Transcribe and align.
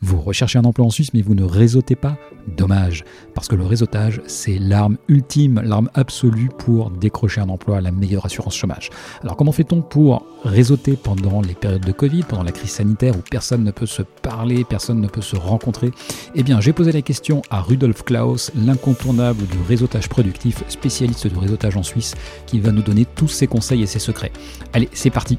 Vous 0.00 0.20
recherchez 0.20 0.58
un 0.58 0.64
emploi 0.64 0.86
en 0.86 0.90
Suisse 0.90 1.12
mais 1.14 1.22
vous 1.22 1.34
ne 1.34 1.44
réseautez 1.44 1.96
pas 1.96 2.16
Dommage, 2.56 3.04
parce 3.34 3.46
que 3.46 3.56
le 3.56 3.64
réseautage, 3.64 4.22
c'est 4.26 4.58
l'arme 4.58 4.96
ultime, 5.08 5.60
l'arme 5.62 5.90
absolue 5.94 6.48
pour 6.56 6.90
décrocher 6.90 7.40
un 7.40 7.48
emploi, 7.48 7.80
la 7.80 7.90
meilleure 7.90 8.24
assurance 8.24 8.56
chômage. 8.56 8.90
Alors 9.22 9.36
comment 9.36 9.52
fait-on 9.52 9.82
pour 9.82 10.24
réseauter 10.44 10.96
pendant 10.96 11.42
les 11.42 11.54
périodes 11.54 11.84
de 11.84 11.92
Covid, 11.92 12.22
pendant 12.22 12.42
la 12.42 12.52
crise 12.52 12.70
sanitaire 12.70 13.16
où 13.16 13.22
personne 13.30 13.64
ne 13.64 13.70
peut 13.70 13.86
se 13.86 14.02
parler, 14.02 14.64
personne 14.64 15.00
ne 15.00 15.08
peut 15.08 15.20
se 15.20 15.36
rencontrer? 15.36 15.90
Eh 16.34 16.42
bien, 16.42 16.60
j'ai 16.60 16.72
posé 16.72 16.92
la 16.92 17.02
question 17.02 17.42
à 17.50 17.60
Rudolf 17.60 18.02
Klaus, 18.04 18.50
l'incontournable 18.54 19.46
du 19.46 19.58
réseautage 19.66 20.08
productif, 20.08 20.64
spécialiste 20.68 21.26
du 21.26 21.36
réseautage 21.36 21.76
en 21.76 21.82
Suisse, 21.82 22.14
qui 22.46 22.60
va 22.60 22.72
nous 22.72 22.82
donner 22.82 23.04
tous 23.04 23.28
ses 23.28 23.46
conseils 23.46 23.82
et 23.82 23.86
ses 23.86 23.98
secrets. 23.98 24.32
Allez, 24.72 24.88
c'est 24.92 25.10
parti 25.10 25.38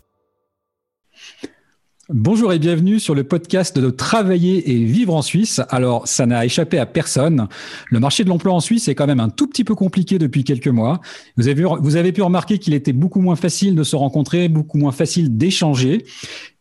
Bonjour 2.13 2.51
et 2.51 2.59
bienvenue 2.59 2.99
sur 2.99 3.15
le 3.15 3.23
podcast 3.23 3.79
de 3.79 3.89
Travailler 3.89 4.69
et 4.69 4.83
vivre 4.83 5.15
en 5.15 5.21
Suisse. 5.21 5.61
Alors, 5.69 6.09
ça 6.09 6.25
n'a 6.25 6.43
échappé 6.43 6.77
à 6.77 6.85
personne. 6.85 7.47
Le 7.89 8.01
marché 8.01 8.25
de 8.25 8.29
l'emploi 8.29 8.53
en 8.53 8.59
Suisse 8.59 8.89
est 8.89 8.95
quand 8.95 9.07
même 9.07 9.21
un 9.21 9.29
tout 9.29 9.47
petit 9.47 9.63
peu 9.63 9.75
compliqué 9.75 10.19
depuis 10.19 10.43
quelques 10.43 10.67
mois. 10.67 10.99
Vous 11.37 11.47
avez, 11.47 12.11
pu 12.11 12.21
remarquer 12.21 12.57
qu'il 12.57 12.73
était 12.73 12.91
beaucoup 12.91 13.21
moins 13.21 13.37
facile 13.37 13.75
de 13.75 13.83
se 13.83 13.95
rencontrer, 13.95 14.49
beaucoup 14.49 14.77
moins 14.77 14.91
facile 14.91 15.37
d'échanger. 15.37 16.03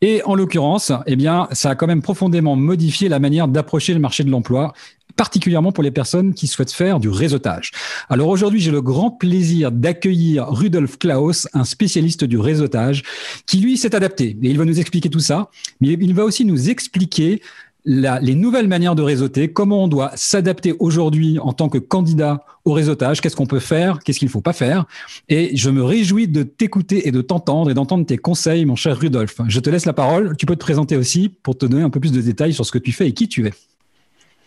Et 0.02 0.22
en 0.24 0.36
l'occurrence, 0.36 0.92
eh 1.08 1.16
bien, 1.16 1.48
ça 1.50 1.70
a 1.70 1.74
quand 1.74 1.88
même 1.88 2.02
profondément 2.02 2.54
modifié 2.54 3.08
la 3.08 3.18
manière 3.18 3.48
d'approcher 3.48 3.92
le 3.92 3.98
marché 3.98 4.22
de 4.22 4.30
l'emploi 4.30 4.72
particulièrement 5.20 5.70
pour 5.70 5.84
les 5.84 5.90
personnes 5.90 6.32
qui 6.32 6.46
souhaitent 6.46 6.72
faire 6.72 6.98
du 6.98 7.10
réseautage. 7.10 7.72
Alors 8.08 8.28
aujourd'hui, 8.28 8.58
j'ai 8.58 8.70
le 8.70 8.80
grand 8.80 9.10
plaisir 9.10 9.70
d'accueillir 9.70 10.46
Rudolf 10.48 10.98
Klaus, 10.98 11.46
un 11.52 11.64
spécialiste 11.64 12.24
du 12.24 12.38
réseautage, 12.38 13.02
qui 13.44 13.58
lui 13.58 13.76
s'est 13.76 13.94
adapté. 13.94 14.38
Et 14.42 14.48
il 14.48 14.56
va 14.56 14.64
nous 14.64 14.80
expliquer 14.80 15.10
tout 15.10 15.20
ça, 15.20 15.50
mais 15.82 15.88
il 15.88 16.14
va 16.14 16.24
aussi 16.24 16.46
nous 16.46 16.70
expliquer 16.70 17.42
les 17.84 18.34
nouvelles 18.34 18.66
manières 18.66 18.94
de 18.94 19.02
réseauter, 19.02 19.52
comment 19.52 19.84
on 19.84 19.88
doit 19.88 20.10
s'adapter 20.14 20.74
aujourd'hui 20.78 21.38
en 21.38 21.52
tant 21.52 21.68
que 21.68 21.76
candidat 21.76 22.46
au 22.64 22.72
réseautage, 22.72 23.20
qu'est-ce 23.20 23.36
qu'on 23.36 23.46
peut 23.46 23.58
faire, 23.58 23.98
qu'est-ce 23.98 24.20
qu'il 24.20 24.28
ne 24.28 24.32
faut 24.32 24.40
pas 24.40 24.54
faire. 24.54 24.86
Et 25.28 25.54
je 25.54 25.68
me 25.68 25.84
réjouis 25.84 26.28
de 26.28 26.44
t'écouter 26.44 27.08
et 27.08 27.12
de 27.12 27.20
t'entendre 27.20 27.70
et 27.70 27.74
d'entendre 27.74 28.06
tes 28.06 28.16
conseils, 28.16 28.64
mon 28.64 28.76
cher 28.76 28.98
Rudolf. 28.98 29.38
Je 29.48 29.60
te 29.60 29.68
laisse 29.68 29.84
la 29.84 29.92
parole. 29.92 30.34
Tu 30.38 30.46
peux 30.46 30.56
te 30.56 30.60
présenter 30.60 30.96
aussi 30.96 31.28
pour 31.42 31.58
te 31.58 31.66
donner 31.66 31.82
un 31.82 31.90
peu 31.90 32.00
plus 32.00 32.12
de 32.12 32.22
détails 32.22 32.54
sur 32.54 32.64
ce 32.64 32.72
que 32.72 32.78
tu 32.78 32.92
fais 32.92 33.06
et 33.06 33.12
qui 33.12 33.28
tu 33.28 33.46
es. 33.46 33.52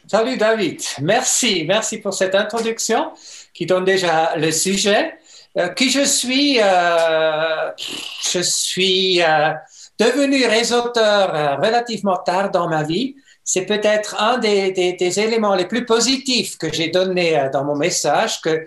Salut 0.05 0.35
David, 0.35 0.81
merci, 1.01 1.63
merci 1.65 1.97
pour 1.97 2.13
cette 2.13 2.35
introduction 2.35 3.13
qui 3.53 3.65
donne 3.65 3.85
déjà 3.85 4.35
le 4.35 4.51
sujet. 4.51 5.17
Euh, 5.57 5.69
qui 5.69 5.89
je 5.89 6.03
suis 6.03 6.59
euh, 6.59 7.71
Je 8.21 8.39
suis 8.39 9.21
euh, 9.21 9.53
devenu 9.97 10.45
réseauteur 10.45 11.57
relativement 11.57 12.17
tard 12.17 12.51
dans 12.51 12.67
ma 12.67 12.83
vie. 12.83 13.15
C'est 13.45 13.65
peut-être 13.65 14.21
un 14.21 14.39
des, 14.39 15.19
éléments 15.19 15.55
les 15.55 15.67
plus 15.67 15.85
positifs 15.85 16.57
que 16.57 16.71
j'ai 16.73 16.89
donné 16.89 17.49
dans 17.53 17.63
mon 17.63 17.75
message 17.75 18.41
que 18.41 18.65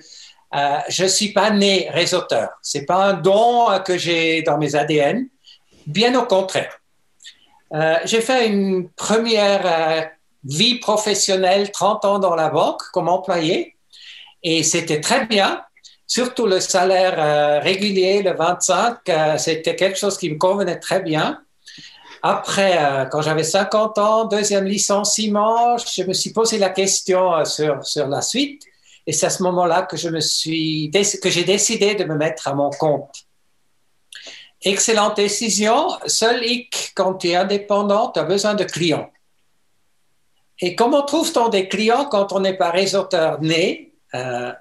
je 0.88 1.02
ne 1.02 1.08
suis 1.08 1.32
pas 1.34 1.50
né 1.50 1.88
réseauteur. 1.90 2.48
Ce 2.62 2.78
n'est 2.78 2.84
pas 2.86 3.08
un 3.08 3.12
don 3.12 3.66
que 3.84 3.98
j'ai 3.98 4.40
dans 4.42 4.56
mes 4.56 4.74
ADN, 4.74 5.28
bien 5.86 6.18
au 6.18 6.24
contraire. 6.24 6.80
j'ai 8.04 8.20
fait 8.20 8.48
une 8.48 8.90
première 8.90 10.15
vie 10.46 10.78
professionnelle, 10.78 11.70
30 11.72 12.04
ans 12.04 12.18
dans 12.18 12.34
la 12.34 12.48
banque 12.50 12.82
comme 12.92 13.08
employé. 13.08 13.76
Et 14.42 14.62
c'était 14.62 15.00
très 15.00 15.26
bien. 15.26 15.62
Surtout 16.06 16.46
le 16.46 16.60
salaire 16.60 17.14
euh, 17.18 17.58
régulier, 17.58 18.22
le 18.22 18.32
25, 18.32 19.08
euh, 19.08 19.38
c'était 19.38 19.74
quelque 19.74 19.98
chose 19.98 20.16
qui 20.16 20.30
me 20.30 20.38
convenait 20.38 20.78
très 20.78 21.00
bien. 21.00 21.40
Après, 22.22 22.78
euh, 22.78 23.04
quand 23.06 23.22
j'avais 23.22 23.42
50 23.42 23.98
ans, 23.98 24.24
deuxième 24.24 24.64
licenciement, 24.64 25.76
je 25.78 26.04
me 26.04 26.12
suis 26.12 26.32
posé 26.32 26.58
la 26.58 26.70
question 26.70 27.44
sur, 27.44 27.84
sur 27.84 28.06
la 28.06 28.22
suite. 28.22 28.62
Et 29.06 29.12
c'est 29.12 29.26
à 29.26 29.30
ce 29.30 29.42
moment-là 29.42 29.82
que 29.82 29.96
je 29.96 30.08
me 30.08 30.20
suis, 30.20 30.90
que 31.22 31.30
j'ai 31.30 31.44
décidé 31.44 31.94
de 31.94 32.04
me 32.04 32.16
mettre 32.16 32.48
à 32.48 32.54
mon 32.54 32.70
compte. 32.70 33.26
Excellente 34.62 35.16
décision. 35.16 35.88
Seul 36.06 36.44
hic, 36.44 36.92
quand 36.94 37.14
tu 37.14 37.28
es 37.28 37.36
indépendant, 37.36 38.10
tu 38.10 38.20
as 38.20 38.24
besoin 38.24 38.54
de 38.54 38.64
clients. 38.64 39.10
Et 40.60 40.74
comment 40.74 41.02
trouve-t-on 41.02 41.48
des 41.48 41.68
clients 41.68 42.06
quand 42.06 42.32
on 42.32 42.40
n'est 42.40 42.56
pas 42.56 42.70
réseauteur 42.70 43.40
né, 43.40 43.92
euh, 44.14 44.52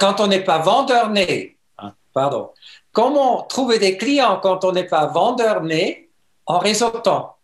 quand 0.00 0.20
on 0.20 0.26
n'est 0.26 0.42
pas 0.42 0.58
vendeur 0.58 1.10
né 1.10 1.58
ah, 1.78 1.94
Pardon. 2.12 2.50
Comment 2.92 3.42
trouver 3.42 3.78
des 3.78 3.96
clients 3.96 4.40
quand 4.42 4.64
on 4.64 4.72
n'est 4.72 4.84
pas 4.86 5.06
vendeur 5.06 5.62
né 5.62 6.10
en 6.46 6.58
réseautant 6.58 7.36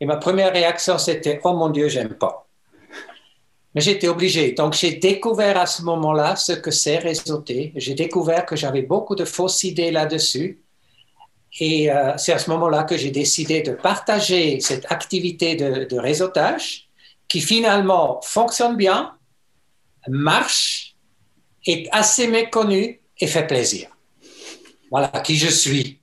Et 0.00 0.06
ma 0.06 0.16
première 0.16 0.52
réaction, 0.52 0.98
c'était 0.98 1.40
Oh 1.44 1.54
mon 1.54 1.70
Dieu, 1.70 1.88
j'aime 1.88 2.14
pas. 2.14 2.46
Mais 3.74 3.80
j'étais 3.80 4.08
obligé. 4.08 4.52
Donc, 4.52 4.74
j'ai 4.74 4.94
découvert 4.94 5.58
à 5.58 5.66
ce 5.66 5.82
moment-là 5.82 6.36
ce 6.36 6.52
que 6.52 6.70
c'est 6.70 6.98
réseauter. 6.98 7.72
J'ai 7.76 7.94
découvert 7.94 8.44
que 8.44 8.56
j'avais 8.56 8.82
beaucoup 8.82 9.14
de 9.14 9.24
fausses 9.24 9.64
idées 9.64 9.90
là-dessus. 9.90 10.62
Et 11.60 11.90
euh, 11.90 12.16
c'est 12.18 12.32
à 12.32 12.38
ce 12.38 12.50
moment-là 12.50 12.84
que 12.84 12.96
j'ai 12.96 13.10
décidé 13.10 13.62
de 13.62 13.72
partager 13.72 14.60
cette 14.60 14.90
activité 14.92 15.54
de 15.54 15.98
réseautage 15.98 16.87
qui 17.28 17.40
finalement 17.40 18.20
fonctionne 18.22 18.76
bien, 18.76 19.16
marche, 20.08 20.96
est 21.66 21.88
assez 21.92 22.28
méconnu 22.28 23.00
et 23.18 23.26
fait 23.26 23.46
plaisir. 23.46 23.88
Voilà 24.90 25.08
qui 25.08 25.36
je 25.36 25.48
suis. 25.48 25.97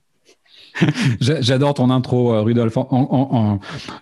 J'adore 1.20 1.74
ton 1.74 1.90
intro, 1.90 2.32
euh, 2.32 2.42
Rudolf. 2.42 2.76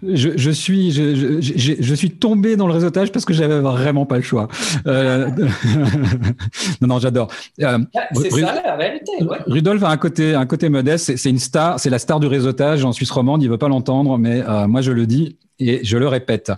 je, 0.03 0.51
suis, 0.51 0.91
je, 0.93 1.95
suis 1.95 2.11
tombé 2.11 2.57
dans 2.57 2.67
le 2.67 2.73
réseautage 2.73 3.13
parce 3.13 3.25
que 3.25 3.33
j'avais 3.33 3.61
vraiment 3.61 4.07
pas 4.07 4.17
le 4.17 4.23
choix. 4.23 4.49
Euh, 4.87 5.29
non, 6.81 6.89
non, 6.89 6.99
j'adore. 6.99 7.29
Euh, 7.61 7.79
c'est 8.15 8.31
ça 8.31 8.63
la 8.65 8.77
vérité. 8.77 9.13
Rudolf 9.47 9.83
a 9.83 9.91
un 9.91 9.97
côté, 9.97 10.35
un 10.35 10.47
côté 10.47 10.69
modeste. 10.69 11.17
C'est 11.17 11.31
une 11.31 11.39
star, 11.39 11.79
c'est 11.79 11.91
la 11.91 11.99
star 11.99 12.21
du 12.21 12.27
réseautage 12.27 12.85
en 12.85 12.93
Suisse 12.93 13.11
romande. 13.11 13.43
Il 13.43 13.51
veut 13.51 13.59
pas 13.59 13.69
l'entendre, 13.69 14.19
mais 14.19 14.43
moi 14.67 14.81
je 14.81 14.93
le 14.93 15.07
dis 15.07 15.39
et 15.61 15.85
je 15.85 15.97
le 15.97 16.09
répète. 16.09 16.51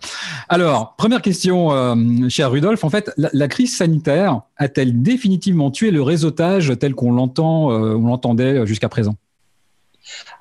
Alors, 0.48 0.96
première 0.96 1.20
question, 1.20 1.70
cher 2.28 2.50
Rudolf. 2.50 2.84
En 2.84 2.90
fait, 2.90 3.10
la, 3.16 3.48
crise 3.48 3.76
sanitaire 3.76 4.40
a-t-elle 4.56 5.02
définitivement 5.02 5.70
tué 5.70 5.90
le 5.90 6.02
réseautage 6.02 6.72
tel 6.80 6.94
qu'on 6.94 7.12
l'entend, 7.12 7.68
on 7.68 8.06
l'entendait 8.06 8.66
jusqu'à 8.66 8.88
présent? 8.88 9.16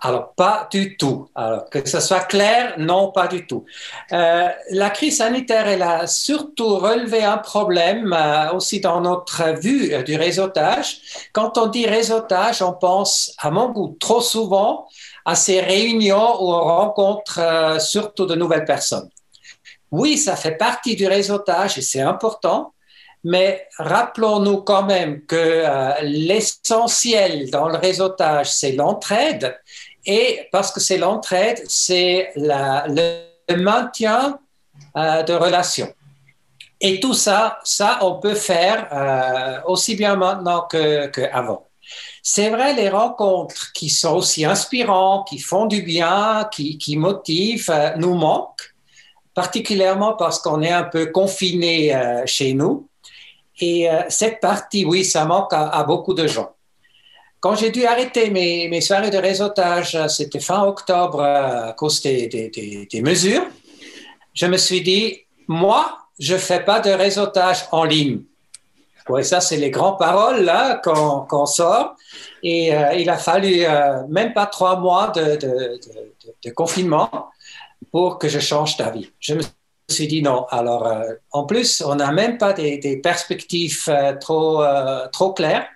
Alors, 0.02 0.34
pas 0.34 0.68
du 0.72 0.98
tout. 0.98 1.30
Alors, 1.36 1.70
que 1.70 1.88
ce 1.88 2.00
soit 2.00 2.26
clair, 2.26 2.76
non, 2.78 3.12
pas 3.12 3.28
du 3.28 3.48
tout. 3.48 3.66
Euh, 4.12 4.48
la 4.72 4.90
crise 4.92 5.18
sanitaire, 5.18 5.68
elle 5.68 5.82
a 5.82 6.06
surtout 6.06 6.78
relevé 6.78 7.24
un 7.24 7.38
problème 7.38 8.14
euh, 8.14 8.52
aussi 8.54 8.80
dans 8.80 9.02
notre 9.02 9.60
vue 9.60 9.94
euh, 9.94 10.04
du 10.04 10.16
réseautage. 10.16 11.00
Quand 11.34 11.58
on 11.58 11.68
dit 11.68 11.88
réseautage, 11.88 12.62
on 12.62 12.74
pense, 12.74 13.34
à 13.40 13.50
mon 13.50 13.70
goût, 13.70 13.98
trop 14.00 14.22
souvent 14.22 14.88
à 15.26 15.34
ces 15.34 15.60
réunions 15.60 16.44
où 16.44 16.54
on 16.54 16.64
rencontre 16.64 17.78
surtout 17.80 18.28
de 18.28 18.36
nouvelles 18.36 18.66
personnes. 18.66 19.10
Oui, 19.90 20.18
ça 20.18 20.36
fait 20.36 20.56
partie 20.56 20.96
du 20.96 21.08
réseautage 21.08 21.80
et 21.80 21.82
c'est 21.82 22.02
important, 22.02 22.75
mais 23.26 23.68
rappelons-nous 23.80 24.58
quand 24.62 24.84
même 24.84 25.26
que 25.26 25.36
euh, 25.36 25.94
l'essentiel 26.04 27.50
dans 27.50 27.68
le 27.68 27.76
réseautage, 27.76 28.52
c'est 28.52 28.74
l'entraide. 28.74 29.60
Et 30.06 30.48
parce 30.52 30.72
que 30.72 30.80
c'est 30.80 31.00
l'entraide, 31.00 31.60
c'est 31.68 32.30
le, 32.36 33.26
maintien 33.58 34.38
euh, 34.96 35.24
de 35.24 35.34
relations. 35.34 35.92
Et 36.80 37.00
tout 37.00 37.16
ça, 37.16 37.58
ça, 37.64 37.98
on 38.02 38.20
peut 38.20 38.36
faire 38.36 38.90
euh, 38.92 39.60
aussi 39.66 39.96
bien 39.96 40.16
maintenant 40.16 40.68
qu'avant. 40.68 41.66
c'est 42.22 42.50
vrai, 42.52 42.76
les 42.76 42.90
rencontres 42.90 43.74
qui 43.74 43.90
sont 43.90 44.18
aussi 44.18 44.46
inspirantes, 44.46 45.28
qui 45.30 45.40
font 45.40 45.66
du 45.66 45.82
bien, 45.82 46.48
qui, 46.52 46.78
qui 46.78 46.96
motivent, 46.96 47.74
nous 47.98 48.14
manquent, 48.14 48.76
particulièrement 49.34 50.14
parce 50.14 50.38
qu'on 50.38 50.62
est 50.62 50.72
un 50.72 50.84
peu 50.84 51.08
confiné 51.08 51.92
chez 52.28 52.54
nous. 52.54 52.88
Et 53.60 53.90
euh, 53.90 54.02
cette 54.10 54.40
partie, 54.40 54.86
oui, 54.86 55.06
ça 55.06 55.26
manque 55.26 55.54
à, 55.54 55.84
beaucoup 55.84 56.14
de 56.14 56.28
gens. 56.28 56.52
Quand 57.40 57.56
j'ai 57.56 57.70
dû 57.70 57.86
arrêter 57.86 58.30
mes, 58.30 58.82
soirées 58.82 59.12
de 59.12 59.18
réseautage, 59.18 59.98
c'était 60.08 60.40
fin 60.40 60.64
octobre 60.64 61.22
euh, 61.22 61.70
à 61.70 61.74
cause 61.74 62.02
des, 62.02 63.02
mesures, 63.04 63.46
je 64.34 64.46
me 64.48 64.58
suis 64.58 64.82
dit, 64.82 65.22
moi, 65.48 65.98
je 66.20 66.34
ne 66.34 66.40
fais 66.40 66.62
pas 66.62 66.80
de 66.80 66.90
réseautage 66.90 67.66
en 67.72 67.84
ligne. 67.84 68.22
Oui, 69.08 69.24
ça, 69.24 69.40
c'est 69.40 69.58
les 69.58 69.70
grandes 69.70 70.00
paroles 70.00 70.44
là 70.44 70.82
qu'on 70.84 71.46
sort. 71.46 71.96
Et 72.42 72.74
euh, 72.74 72.94
il 72.94 73.10
a 73.10 73.18
fallu 73.18 73.64
même 74.10 74.34
pas 74.34 74.48
trois 74.48 74.80
mois 74.80 75.10
de, 75.10 75.80
confinement 76.56 77.30
pour 77.92 78.18
que 78.18 78.28
je 78.28 78.40
change 78.40 78.76
d'avis. 78.78 79.12
Suis 79.94 80.08
dit 80.08 80.22
non. 80.22 80.46
Alors, 80.50 80.88
euh, 80.88 81.14
en 81.32 81.46
plus, 81.46 81.82
on 81.82 81.96
n'a 81.96 82.12
même 82.12 82.38
pas 82.38 82.54
des, 82.54 83.00
perspectives 83.04 83.92
trop, 84.20 84.64
trop 85.12 85.34
claires. 85.34 85.68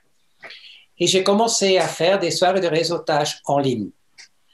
Et 0.98 1.08
j'ai 1.08 1.24
commencé 1.24 1.78
à 1.78 1.88
faire 1.88 2.20
des 2.20 2.32
soirées 2.32 2.60
de 2.60 2.68
réseautage 2.68 3.40
en 3.46 3.60
ligne. 3.60 3.90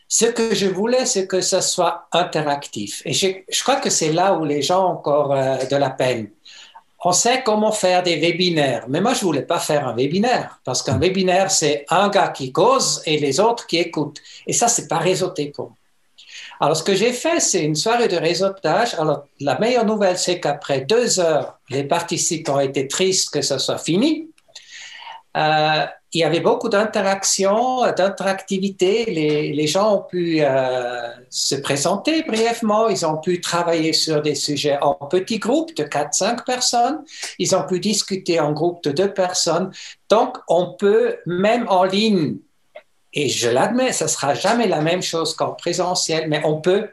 Ce 0.07 0.25
que 0.25 0.53
je 0.53 0.67
voulais, 0.67 1.05
c'est 1.05 1.25
que 1.25 1.41
ça 1.41 1.61
soit 1.61 2.07
interactif. 2.11 3.01
Et 3.05 3.13
je, 3.13 3.27
je 3.49 3.63
crois 3.63 3.77
que 3.77 3.89
c'est 3.89 4.13
là 4.13 4.35
où 4.35 4.45
les 4.45 4.61
gens 4.61 4.85
ont 4.85 4.91
encore 4.91 5.29
de 5.29 5.75
la 5.75 5.89
peine 5.89 6.29
on 7.07 7.11
sait 7.11 7.43
comment 7.43 7.71
faire 7.71 8.01
des 8.01 8.15
webinaires. 8.15 8.85
Mais 8.89 8.99
moi, 8.99 9.13
je 9.13 9.21
voulais 9.21 9.43
pas 9.43 9.59
faire 9.59 9.87
un 9.87 9.95
webinaire 9.95 10.59
parce 10.63 10.81
qu'un 10.81 10.97
webinaire, 10.97 11.51
c'est 11.51 11.85
un 11.89 12.09
gars 12.09 12.29
qui 12.29 12.51
cause 12.51 13.03
et 13.05 13.19
les 13.19 13.39
autres 13.39 13.67
qui 13.67 13.77
écoutent. 13.77 14.19
Et 14.47 14.53
ça, 14.53 14.67
c'est 14.67 14.87
pas 14.87 14.97
réseauté 14.97 15.51
pour 15.55 15.67
moi. 15.67 15.77
Alors, 16.59 16.77
ce 16.77 16.83
que 16.83 16.95
j'ai 16.95 17.11
fait, 17.11 17.39
c'est 17.39 17.63
une 17.63 17.75
soirée 17.75 18.07
de 18.07 18.17
réseautage. 18.17 18.93
Alors, 18.95 19.25
la 19.39 19.59
meilleure 19.59 19.85
nouvelle, 19.85 20.17
c'est 20.17 20.39
qu'après 20.39 20.81
deux 20.81 21.19
heures, 21.19 21.59
les 21.69 21.83
participants 21.83 22.59
étaient 22.59 22.87
tristes 22.87 23.33
que 23.33 23.41
ce 23.41 23.57
soit 23.57 23.77
fini. 23.77 24.29
Euh, 25.35 25.85
il 26.13 26.19
y 26.19 26.23
avait 26.23 26.39
beaucoup 26.39 26.69
d'interactions, 26.69 27.81
d'interactivité. 27.91 29.03
Les, 29.05 29.67
gens 29.67 29.97
ont 29.97 30.01
pu 30.01 30.37
euh, 30.39 31.09
se 31.29 31.55
présenter 31.55 32.23
brièvement. 32.23 32.87
Ils 32.87 33.05
ont 33.05 33.17
pu 33.17 33.41
travailler 33.41 33.91
sur 33.91 34.21
des 34.21 34.35
sujets 34.35 34.77
en 34.81 34.93
petits 34.93 35.39
groupes 35.39 35.75
de 35.75 35.83
4-5 35.83 36.45
personnes. 36.45 37.03
Ils 37.37 37.53
ont 37.53 37.63
pu 37.63 37.81
discuter 37.81 38.39
en 38.39 38.53
groupe 38.53 38.81
de 38.85 38.91
deux 38.91 39.13
personnes. 39.13 39.71
Donc, 40.09 40.37
on 40.47 40.75
peut, 40.79 41.17
même 41.25 41.65
en 41.67 41.83
ligne, 41.83 42.37
et 43.15 43.29
je 43.29 43.49
l'admets, 43.49 43.93
ce 43.93 44.07
sera 44.07 44.33
jamais 44.33 44.67
la 44.67 44.81
même 44.81 45.01
chose 45.01 45.33
qu'en 45.33 45.53
présentiel, 45.53 46.27
mais 46.27 46.41
on 46.43 46.59
peut 46.59 46.89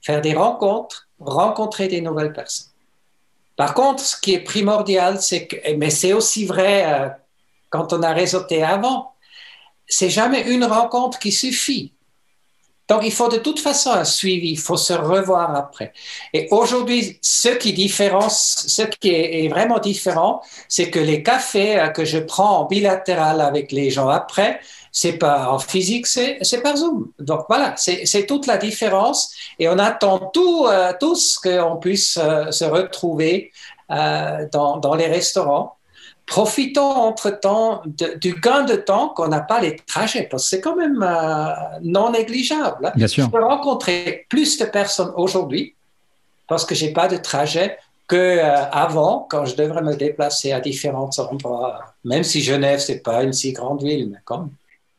faire 0.00 0.20
des 0.20 0.34
rencontres, 0.34 1.08
rencontrer 1.18 1.88
des 1.88 2.00
nouvelles 2.00 2.32
personnes. 2.32 2.68
Par 3.56 3.74
contre, 3.74 4.00
ce 4.00 4.18
qui 4.20 4.34
est 4.34 4.40
primordial, 4.40 5.20
c'est 5.20 5.48
que, 5.48 5.56
mais 5.74 5.90
c'est 5.90 6.12
aussi 6.12 6.46
vrai 6.46 6.84
euh, 6.86 7.08
quand 7.70 7.92
on 7.92 8.04
a 8.04 8.12
réseauté 8.12 8.62
avant, 8.62 9.14
c'est 9.88 10.10
jamais 10.10 10.42
une 10.42 10.64
rencontre 10.64 11.18
qui 11.18 11.32
suffit. 11.32 11.92
Donc, 12.88 13.02
il 13.04 13.12
faut 13.12 13.28
de 13.28 13.36
toute 13.36 13.60
façon 13.60 13.90
un 13.90 14.04
suivi, 14.04 14.52
il 14.52 14.58
faut 14.58 14.78
se 14.78 14.94
revoir 14.94 15.54
après. 15.54 15.92
Et 16.32 16.48
aujourd'hui, 16.50 17.18
ce 17.20 17.50
qui 17.50 17.74
différence, 17.74 18.64
ce 18.66 18.82
qui 18.82 19.10
est, 19.10 19.48
vraiment 19.48 19.78
différent, 19.78 20.40
c'est 20.68 20.88
que 20.88 20.98
les 20.98 21.22
cafés 21.22 21.78
euh, 21.78 21.88
que 21.88 22.04
je 22.04 22.18
prends 22.18 22.60
en 22.60 22.64
bilatéral 22.64 23.40
avec 23.40 23.72
les 23.72 23.90
gens 23.90 24.08
après, 24.08 24.60
c'est 24.92 25.18
pas 25.18 25.50
en 25.50 25.58
physique, 25.58 26.06
c'est 26.06 26.62
par 26.62 26.76
Zoom. 26.76 27.10
Donc 27.18 27.44
voilà, 27.48 27.74
c'est 27.76 28.26
toute 28.26 28.46
la 28.46 28.56
différence. 28.56 29.32
Et 29.58 29.68
on 29.68 29.78
attend 29.78 30.30
tout, 30.32 30.66
euh, 30.66 30.92
tous 30.98 31.38
qu'on 31.38 31.76
puisse 31.76 32.18
euh, 32.20 32.50
se 32.50 32.64
retrouver 32.64 33.52
dans, 33.88 34.76
dans 34.76 34.94
les 34.94 35.06
restaurants 35.06 35.78
profitons 36.28 36.82
entre-temps 36.82 37.82
du 37.86 38.34
gain 38.34 38.62
de 38.62 38.76
temps 38.76 39.08
qu'on 39.08 39.28
n'a 39.28 39.40
pas 39.40 39.60
les 39.60 39.76
trajets, 39.76 40.28
parce 40.30 40.44
que 40.44 40.50
c'est 40.50 40.60
quand 40.60 40.76
même 40.76 41.02
euh, 41.02 41.52
non 41.82 42.12
négligeable. 42.12 42.86
Hein. 42.86 42.92
Bien 42.94 43.08
sûr. 43.08 43.24
Je 43.24 43.30
peux 43.30 43.42
rencontrer 43.42 44.26
plus 44.28 44.58
de 44.58 44.66
personnes 44.66 45.12
aujourd'hui 45.16 45.74
parce 46.46 46.64
que 46.64 46.74
j'ai 46.74 46.92
pas 46.92 47.08
de 47.08 47.16
trajet 47.16 47.78
que 48.06 48.16
euh, 48.16 48.64
avant, 48.70 49.26
quand 49.28 49.44
je 49.46 49.56
devrais 49.56 49.82
me 49.82 49.96
déplacer 49.96 50.52
à 50.52 50.60
différents 50.60 51.10
endroits. 51.18 51.94
Même 52.04 52.24
si 52.24 52.40
Genève, 52.42 52.78
c'est 52.78 53.00
pas 53.00 53.22
une 53.22 53.32
si 53.32 53.52
grande 53.52 53.82
ville, 53.82 54.10
mais 54.10 54.18
comme. 54.24 54.50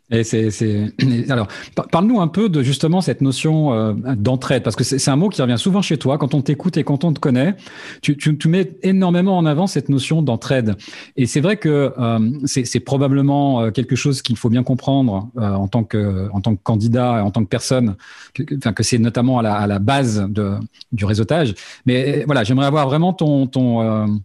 Et 0.09 0.23
c'est, 0.23 0.93
Alors, 1.29 1.47
parle-nous 1.91 2.21
un 2.21 2.29
peu 2.29 2.47
de 2.47 2.63
justement 2.63 3.01
cette 3.01 3.19
notion 3.19 3.73
euh, 3.73 3.93
d'entraide, 4.15 4.63
parce 4.63 4.77
que 4.77 4.85
c'est, 4.85 5.09
un 5.09 5.17
mot 5.17 5.27
qui 5.27 5.41
revient 5.41 5.57
souvent 5.57 5.81
chez 5.81 5.97
toi 5.97 6.17
quand 6.17 6.33
on 6.33 6.41
t'écoute 6.41 6.77
et 6.77 6.85
quand 6.85 7.03
on 7.03 7.11
te 7.11 7.19
connaît. 7.19 7.55
Tu, 8.01 8.15
tu, 8.15 8.47
mets 8.47 8.71
énormément 8.83 9.37
en 9.37 9.45
avant 9.45 9.67
cette 9.67 9.89
notion 9.89 10.21
d'entraide. 10.21 10.75
Et 11.17 11.25
c'est 11.25 11.41
vrai 11.41 11.57
que 11.57 11.93
euh, 11.97 12.19
c'est, 12.45 12.79
probablement 12.79 13.63
euh, 13.63 13.71
quelque 13.71 13.97
chose 13.97 14.21
qu'il 14.21 14.37
faut 14.37 14.49
bien 14.49 14.63
comprendre 14.63 15.29
en, 15.35 15.67
tant 15.67 15.83
que, 15.83 16.29
en 16.31 16.39
tant 16.39 16.55
que 16.55 16.63
candidat, 16.63 17.25
en 17.25 17.31
tant 17.31 17.43
que 17.43 17.49
personne, 17.49 17.97
que, 18.33 18.43
que 18.43 18.83
c'est 18.83 18.99
notamment 18.99 19.39
à 19.39 19.41
la, 19.41 19.55
à 19.55 19.67
la 19.67 19.79
base 19.79 20.25
de, 20.29 20.53
du 20.93 21.03
réseautage. 21.03 21.53
Mais 21.85 22.23
voilà, 22.25 22.45
j'aimerais 22.45 22.67
avoir 22.67 22.87
vraiment 22.87 23.11
ton, 23.11 23.47
ton, 23.47 24.21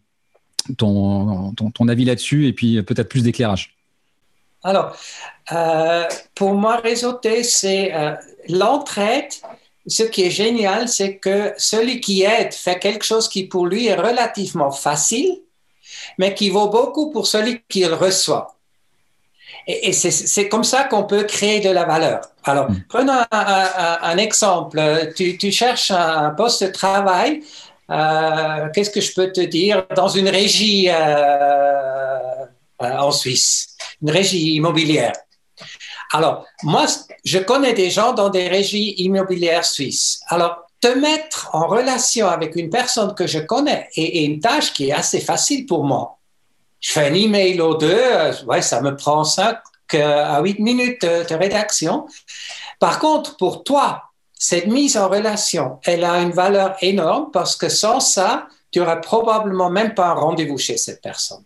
ton, 0.77 1.53
ton 1.53 1.89
avis 1.89 2.05
là-dessus 2.05 2.47
et 2.47 2.53
puis 2.53 2.81
peut-être 2.83 3.09
plus 3.09 3.25
d'éclairage. 3.25 3.81
Alors, 4.64 4.97
euh, 5.53 6.05
pour 6.35 6.55
moi, 6.55 6.76
réseauter, 6.76 7.43
c'est 7.43 7.93
euh, 7.94 8.14
l'entraide. 8.49 9.32
Ce 9.87 10.05
qui 10.05 10.25
est 10.25 10.31
génial, 10.31 10.88
c'est 10.88 11.17
que 11.17 11.53
celui 11.56 12.00
qui 12.00 12.23
aide 12.23 12.55
fait 12.55 12.79
quelque 12.79 13.05
chose 13.05 13.29
qui 13.29 13.44
pour 13.44 13.67
lui 13.67 13.88
est 13.88 13.97
relativement 13.97 14.70
facile, 14.70 15.41
mais 16.19 16.35
qui 16.35 16.50
vaut 16.50 16.69
beaucoup 16.69 17.11
pour 17.11 17.26
celui 17.26 17.62
qui 17.69 17.81
le 17.81 17.94
reçoit. 17.94 18.55
Et, 19.67 19.93
c'est 19.93 20.49
comme 20.49 20.65
ça 20.65 20.85
qu'on 20.85 21.05
peut 21.05 21.25
créer 21.25 21.61
de 21.61 21.70
la 21.70 21.85
valeur. 21.85 22.20
Alors, 22.44 22.70
mm. 22.70 22.85
prenons 22.88 23.23
un, 23.31 24.17
exemple. 24.19 24.81
Tu, 25.17 25.53
cherches 25.53 25.91
un 25.91 26.31
poste 26.31 26.65
de 26.65 26.69
travail. 26.69 27.43
Euh, 27.91 28.69
qu'est-ce 28.73 28.91
que 28.91 29.00
je 29.00 29.12
peux 29.15 29.31
te 29.32 29.41
dire? 29.41 29.85
Dans 29.94 30.08
une 30.08 30.29
régie 30.29 30.88
en 32.82 33.11
Suisse, 33.11 33.76
une 34.00 34.11
régie 34.11 34.55
immobilière. 34.55 35.12
Alors, 36.12 36.46
moi, 36.62 36.87
je 37.25 37.38
connais 37.38 37.73
des 37.73 37.90
gens 37.90 38.12
dans 38.12 38.29
des 38.29 38.49
régies 38.49 38.94
immobilières 38.99 39.64
suisses. 39.64 40.20
Alors, 40.29 40.67
te 40.81 40.88
mettre 40.88 41.49
en 41.52 41.69
relation 41.69 42.29
avec 42.29 42.56
une 42.56 42.69
personne 42.69 43.14
que 43.14 43.26
je 43.26 43.38
connais 43.38 43.88
est, 43.96 44.25
une 44.25 44.40
tâche 44.40 44.73
qui 44.73 44.88
est 44.88 44.93
assez 44.93 45.20
facile 45.20 45.64
pour 45.64 45.84
moi. 45.84 46.19
Je 46.81 46.93
fais 46.93 47.06
un 47.06 47.14
email 47.14 47.61
aux 47.61 47.76
deux, 47.76 47.94
euh, 47.94 48.32
ouais, 48.46 48.61
ça 48.61 48.81
me 48.81 48.96
prend 48.96 49.25
5 49.25 49.56
à 49.94 50.40
8 50.40 50.58
minutes 50.58 51.02
de, 51.02 51.34
rédaction. 51.34 52.06
Par 52.81 52.99
contre, 52.99 53.37
pour 53.37 53.62
toi, 53.62 54.02
cette 54.32 54.67
mise 54.67 54.96
en 54.96 55.08
relation, 55.08 55.79
elle 55.84 56.02
a 56.02 56.19
une 56.20 56.32
valeur 56.32 56.76
énorme 56.81 57.31
parce 57.31 57.56
que 57.56 57.69
sans 57.69 58.00
ça, 58.00 58.49
tu 58.70 58.81
n'auras 58.81 58.96
probablement 58.96 59.70
même 59.70 59.94
pas 59.94 60.08
un 60.08 60.14
rendez-vous 60.14 60.58
chez 60.58 60.76
cette 60.76 61.00
personne. 61.00 61.44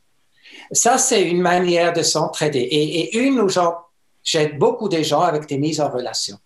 Ça, 0.73 0.99
c'est 0.99 1.23
une 1.23 1.41
manière 1.41 1.93
de 1.93 2.03
s'entraider 2.03 2.61
et, 2.61 3.17
une 3.19 3.41
où 3.41 3.49
J'aide 4.23 4.59
beaucoup 4.59 4.89
de 4.89 5.01
gens 5.03 5.21
avec 5.21 5.47
des 5.47 5.57
mises 5.57 5.81
en 5.81 5.89
relation. 5.89 6.37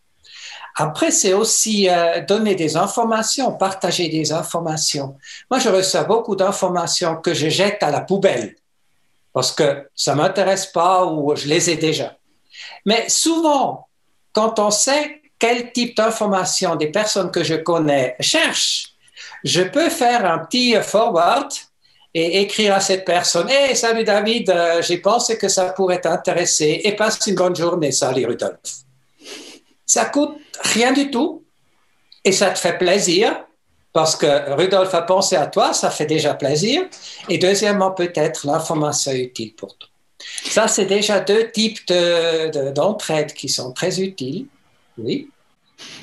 Après, 0.76 1.10
c'est 1.10 1.32
aussi 1.32 1.88
euh, 1.88 2.20
donner 2.20 2.54
des 2.54 2.76
informations, 2.76 3.52
partager 3.52 4.08
des 4.08 4.32
informations. 4.32 5.16
Moi, 5.50 5.58
je 5.60 5.70
reçois 5.70 6.04
beaucoup 6.04 6.36
d'informations 6.36 7.16
que 7.16 7.32
je 7.32 7.48
jette 7.48 7.82
à 7.82 7.90
la 7.90 8.02
poubelle 8.02 8.54
parce 9.32 9.52
que 9.52 9.88
ça 9.94 10.14
m'intéresse 10.14 10.66
pas 10.66 11.06
ou 11.06 11.34
je 11.36 11.46
les 11.46 11.70
ai 11.70 11.76
déjà. 11.76 12.16
Mais 12.84 13.08
souvent, 13.08 13.88
quand 14.32 14.58
on 14.58 14.70
sait 14.70 15.22
quel 15.38 15.72
type 15.72 15.96
d'informations 15.96 16.76
des 16.76 16.88
personnes 16.88 17.30
que 17.30 17.42
je 17.42 17.54
connais 17.54 18.16
cherchent, 18.20 18.94
je 19.44 19.62
peux 19.62 19.88
faire 19.88 20.30
un 20.30 20.38
petit 20.40 20.74
forward 20.82 21.50
et 22.14 22.40
écrire 22.40 22.74
à 22.74 22.80
cette 22.80 23.04
personne 23.04 23.48
Hey, 23.48 23.76
salut 23.76 24.04
David, 24.04 24.50
euh, 24.50 24.82
j'ai 24.82 24.98
pensé 24.98 25.38
que 25.38 25.48
ça 25.48 25.66
pourrait 25.66 26.00
t'intéresser 26.00 26.80
et 26.84 26.96
passe 26.96 27.26
une 27.26 27.36
bonne 27.36 27.56
journée, 27.56 27.92
salut 27.92 28.26
Rudolf. 28.26 28.58
Ça 29.86 30.06
coûte 30.06 30.36
rien 30.62 30.92
du 30.92 31.10
tout 31.10 31.44
et 32.24 32.32
ça 32.32 32.50
te 32.50 32.58
fait 32.58 32.78
plaisir 32.78 33.44
parce 33.92 34.14
que 34.14 34.54
Rudolf 34.54 34.94
a 34.94 35.02
pensé 35.02 35.36
à 35.36 35.46
toi, 35.46 35.72
ça 35.72 35.90
fait 35.90 36.06
déjà 36.06 36.34
plaisir. 36.34 36.82
Et 37.28 37.38
deuxièmement, 37.38 37.90
peut-être 37.90 38.46
l'information 38.46 39.10
est 39.10 39.20
utile 39.20 39.54
pour 39.54 39.76
toi. 39.76 39.88
Ça, 40.44 40.68
c'est 40.68 40.86
déjà 40.86 41.18
deux 41.20 41.50
types 41.50 41.80
d'entraide 41.88 43.28
de, 43.28 43.32
qui 43.32 43.48
sont 43.48 43.72
très 43.72 44.00
utiles. 44.00 44.46
Oui. 44.98 45.28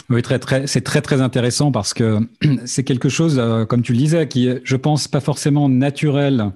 Oui, 0.09 0.21
très, 0.21 0.39
très, 0.39 0.67
c'est 0.67 0.81
très 0.81 1.01
très 1.01 1.21
intéressant 1.21 1.71
parce 1.71 1.93
que 1.93 2.19
c'est 2.65 2.83
quelque 2.83 3.09
chose, 3.09 3.37
euh, 3.39 3.65
comme 3.65 3.81
tu 3.81 3.91
le 3.91 3.97
disais, 3.97 4.27
qui 4.27 4.47
est, 4.47 4.61
je 4.63 4.75
pense, 4.75 5.07
pas 5.07 5.19
forcément 5.19 5.69
naturel 5.69 6.51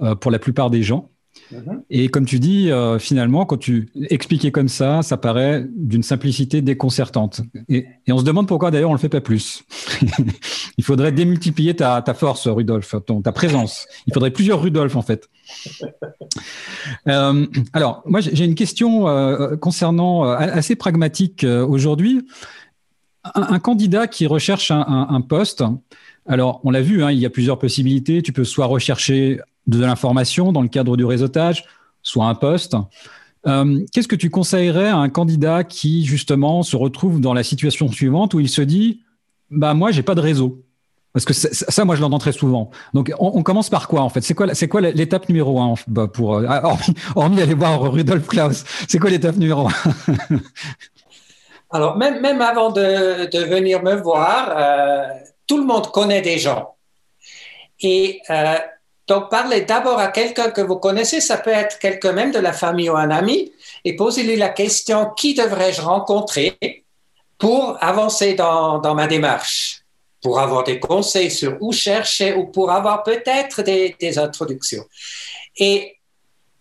euh, 0.00 0.14
pour 0.14 0.30
la 0.30 0.38
plupart 0.38 0.70
des 0.70 0.82
gens. 0.82 1.10
Mm-hmm. 1.52 1.82
Et 1.90 2.08
comme 2.08 2.24
tu 2.24 2.40
dis, 2.40 2.72
euh, 2.72 2.98
finalement, 2.98 3.46
quand 3.46 3.58
tu 3.58 3.90
expliquais 4.10 4.50
comme 4.50 4.68
ça, 4.68 5.02
ça 5.02 5.16
paraît 5.16 5.64
d'une 5.76 6.02
simplicité 6.02 6.62
déconcertante. 6.62 7.42
Et, 7.68 7.86
on 8.10 8.18
se 8.18 8.24
demande 8.24 8.48
pourquoi 8.48 8.72
d'ailleurs 8.72 8.90
on 8.90 8.94
le 8.94 8.98
fait 8.98 9.08
pas 9.08 9.20
plus. 9.20 9.62
Il 10.78 10.84
faudrait 10.84 11.12
démultiplier 11.12 11.76
ta, 11.76 12.02
ta 12.02 12.14
force, 12.14 12.48
Rudolf, 12.48 12.96
ton, 13.06 13.22
ta 13.22 13.30
présence. 13.30 13.86
Il 14.08 14.14
faudrait 14.14 14.32
plusieurs 14.32 14.60
Rudolf 14.60 14.96
en 14.96 15.02
fait. 15.02 15.28
alors, 17.06 18.02
moi 18.06 18.20
j'ai 18.20 18.44
une 18.44 18.56
question 18.56 19.04
concernant 19.60 20.24
assez 20.24 20.74
pragmatique 20.74 21.44
aujourd'hui 21.44 22.26
un, 23.34 23.58
candidat 23.58 24.06
qui 24.06 24.26
recherche 24.26 24.70
un, 24.70 25.20
poste, 25.20 25.64
Alors, 26.26 26.60
on 26.64 26.70
l'a 26.70 26.82
vu, 26.82 27.02
hein, 27.02 27.10
il 27.10 27.18
y 27.18 27.26
a 27.26 27.30
plusieurs 27.30 27.58
possibilités. 27.58 28.22
Tu 28.22 28.32
peux 28.32 28.44
soit 28.44 28.66
rechercher 28.66 29.40
de 29.66 29.80
l'information 29.80 30.52
dans 30.52 30.62
le 30.62 30.68
cadre 30.68 30.96
du 30.96 31.04
réseautage, 31.04 31.64
soit 32.02 32.26
un 32.26 32.34
poste. 32.34 32.76
Euh, 33.46 33.80
qu'est-ce 33.92 34.08
que 34.08 34.16
tu 34.16 34.30
conseillerais 34.30 34.88
à 34.88 34.96
un 34.96 35.08
candidat 35.08 35.64
qui, 35.64 36.04
justement, 36.04 36.62
se 36.62 36.76
retrouve 36.76 37.20
dans 37.20 37.34
la 37.34 37.42
situation 37.42 37.90
suivante 37.90 38.34
où 38.34 38.40
il 38.40 38.48
se 38.48 38.62
dit 38.62 39.02
Bah, 39.50 39.74
moi, 39.74 39.90
j'ai 39.92 40.02
pas 40.02 40.14
de 40.14 40.20
réseau? 40.20 40.62
Parce 41.12 41.24
que 41.24 41.32
ça, 41.32 41.84
moi, 41.86 41.96
je 41.96 42.02
l'entends 42.02 42.18
très 42.18 42.32
souvent. 42.32 42.70
Donc, 42.92 43.10
on, 43.18 43.42
commence 43.42 43.70
par 43.70 43.88
quoi, 43.88 44.02
en 44.02 44.10
fait? 44.10 44.20
C'est 44.20 44.34
quoi, 44.34 44.80
l'étape 44.82 45.30
numéro 45.30 45.58
un 45.60 45.72
bah, 45.86 46.08
pour, 46.08 46.34
euh, 46.34 46.44
hormis, 46.44 46.94
hormis, 47.14 47.40
aller 47.40 47.54
voir 47.54 47.90
Rudolf 47.90 48.26
Klaus 48.26 48.64
C'est 48.86 48.98
quoi 48.98 49.08
l'étape 49.08 49.36
numéro 49.36 49.66
un? 49.66 49.72
Alors, 51.70 51.96
même, 51.96 52.20
même 52.20 52.40
avant 52.40 52.70
de, 52.70 53.38
venir 53.44 53.82
me 53.82 53.94
voir, 53.94 54.54
euh, 54.56 55.08
tout 55.46 55.58
le 55.58 55.64
monde 55.64 55.90
connaît 55.90 56.22
des 56.22 56.38
gens. 56.38 56.76
Et 57.80 58.20
euh, 58.30 58.56
donc, 59.06 59.30
parlez 59.30 59.62
d'abord 59.62 59.98
à 59.98 60.08
quelqu'un 60.08 60.50
que 60.50 60.60
vous 60.60 60.76
connaissez, 60.76 61.20
ça 61.20 61.36
peut 61.38 61.50
être 61.50 61.78
quelqu'un 61.78 62.12
même 62.12 62.32
de 62.32 62.38
la 62.38 62.52
famille 62.52 62.90
ou 62.90 62.96
un 62.96 63.10
ami, 63.10 63.52
et 63.84 63.94
posez-lui 63.94 64.36
la 64.36 64.48
question 64.48 65.10
qui 65.16 65.34
devrais-je 65.34 65.80
rencontrer 65.80 66.58
pour 67.38 67.76
avancer 67.80 68.34
dans, 68.34 68.78
dans 68.78 68.94
ma 68.94 69.06
démarche? 69.06 69.82
Pour 70.22 70.40
avoir 70.40 70.64
des 70.64 70.80
conseils 70.80 71.30
sur 71.30 71.56
où 71.60 71.72
chercher 71.72 72.34
ou 72.34 72.46
pour 72.46 72.70
avoir 72.72 73.04
peut-être 73.04 73.62
des, 73.62 74.18
introductions. 74.18 74.84
Et 75.56 75.98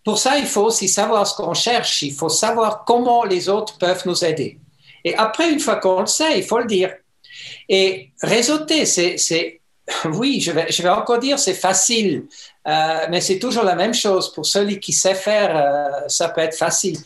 pour 0.03 0.19
ça, 0.19 0.37
il 0.37 0.45
faut 0.45 0.65
aussi 0.65 0.87
savoir 0.87 1.25
ce 1.25 1.35
qu'on 1.35 1.55
cherche, 1.55 2.03
il 2.03 2.13
faut 2.13 2.29
savoir 2.29 2.83
comment 2.85 3.23
les 3.23 3.49
autres 3.49 3.79
peuvent 3.79 4.03
nous 4.05 4.23
aider. 4.23 4.59
Et 5.05 5.15
après, 5.15 5.51
une 5.51 5.59
fois 5.59 5.75
qu'on 5.77 6.01
le 6.01 6.07
sait, 6.07 6.39
il 6.39 6.43
faut 6.43 6.57
le 6.57 6.65
dire. 6.65 6.91
Et 7.69 8.09
réseauter, 8.21 8.85
c'est, 8.85 9.61
oui, 10.05 10.41
je 10.41 10.51
vais, 10.51 10.71
je 10.71 10.81
vais 10.81 10.89
encore 10.89 11.19
dire, 11.19 11.37
c'est 11.37 11.53
facile, 11.53 12.25
euh, 12.67 13.05
mais 13.09 13.21
c'est 13.21 13.37
toujours 13.37 13.63
la 13.63 13.75
même 13.75 13.93
chose. 13.93 14.33
Pour 14.33 14.47
celui 14.47 14.79
qui 14.79 14.91
sait 14.91 15.13
faire, 15.13 15.55
euh, 15.55 16.07
ça 16.07 16.29
peut 16.29 16.41
être 16.41 16.57
facile. 16.57 16.97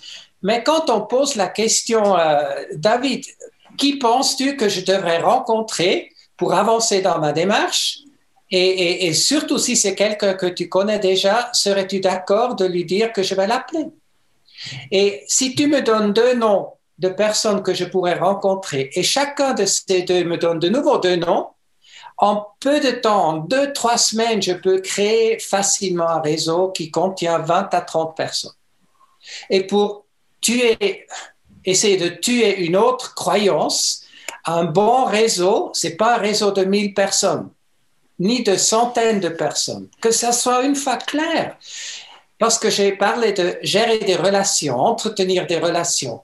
Mais 0.42 0.64
quand 0.64 0.90
on 0.90 1.02
pose 1.02 1.36
la 1.36 1.50
question, 1.50 2.18
euh, 2.18 2.42
David, 2.74 3.26
qui 3.78 4.00
penses-tu 4.00 4.56
que 4.56 4.70
je 4.70 4.82
devrais 4.82 5.20
rencontrer 5.20 6.14
pour 6.38 6.54
avancer 6.54 7.02
dans 7.02 7.20
ma 7.20 7.34
démarche? 7.34 8.00
Et, 8.52 9.14
surtout 9.14 9.60
si 9.60 9.76
c'est 9.76 9.94
quelqu'un 9.94 10.34
que 10.34 10.48
tu 10.48 10.70
connais 10.70 10.98
déjà, 10.98 11.52
serais-tu 11.54 12.00
d'accord 12.00 12.56
de 12.56 12.66
lui 12.66 12.84
dire 12.84 13.14
que 13.14 13.22
je 13.22 13.36
vais 13.36 13.46
l'appeler? 13.46 13.86
Et 14.90 15.24
si 15.28 15.54
tu 15.54 15.68
me 15.68 15.84
donnes 15.84 16.14
deux 16.14 16.34
noms 16.34 16.70
de 17.00 17.10
personnes 17.10 17.64
que 17.64 17.74
je 17.74 17.86
pourrais 17.86 18.20
rencontrer 18.20 18.90
et 18.94 19.04
chacun 19.04 19.54
de 19.54 19.66
ces 19.66 20.04
deux 20.04 20.24
me 20.24 20.38
donne 20.38 20.60
de 20.60 20.70
nouveau 20.70 20.98
deux 20.98 21.16
noms, 21.16 21.48
en 22.18 22.48
peu 22.60 22.82
de 22.82 22.92
temps, 22.92 23.30
en 23.30 23.38
deux, 23.38 23.72
trois 23.72 23.98
semaines, 23.98 24.42
je 24.42 24.52
peux 24.52 24.82
créer 24.82 25.40
facilement 25.40 26.10
un 26.10 26.22
réseau 26.22 26.70
qui 26.70 26.92
contient 26.92 27.40
20 27.40 27.74
à 27.74 27.82
30 27.82 28.16
personnes. 28.16 28.52
Et 29.50 29.66
pour 29.66 30.06
tuer, 30.42 31.08
essayer 31.64 31.96
de 31.96 32.10
tuer 32.10 32.58
une 32.66 32.76
autre 32.76 33.16
croyance, 33.16 34.04
un 34.46 34.66
bon 34.66 35.06
réseau, 35.06 35.72
c'est 35.74 35.96
pas 35.96 36.16
un 36.16 36.18
réseau 36.18 36.52
de 36.52 36.66
1000 36.66 36.94
personnes, 36.94 37.50
ni 38.20 38.44
de 38.44 38.58
centaines 38.58 39.22
de 39.22 39.30
personnes. 39.30 39.88
Que 40.02 40.12
ça 40.12 40.34
soit 40.34 40.64
une 40.64 40.76
fois 40.76 40.98
clair. 40.98 41.58
Parce 42.38 42.60
que 42.60 42.70
j'ai 42.70 42.94
parlé 42.94 43.32
de 43.32 43.58
gérer 43.62 44.00
des 44.00 44.16
relations, 44.16 44.78
entretenir 44.78 45.48
des 45.48 45.58
relations. 45.58 46.22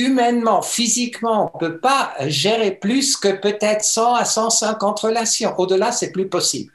Humainement, 0.00 0.62
physiquement, 0.62 1.50
on 1.52 1.56
ne 1.56 1.68
peut 1.68 1.78
pas 1.78 2.14
gérer 2.26 2.72
plus 2.72 3.16
que 3.16 3.28
peut-être 3.28 3.84
100 3.84 4.14
à 4.14 4.24
150 4.24 5.00
relations. 5.00 5.54
Au-delà, 5.58 5.92
c'est 5.92 6.10
plus 6.10 6.28
possible. 6.28 6.72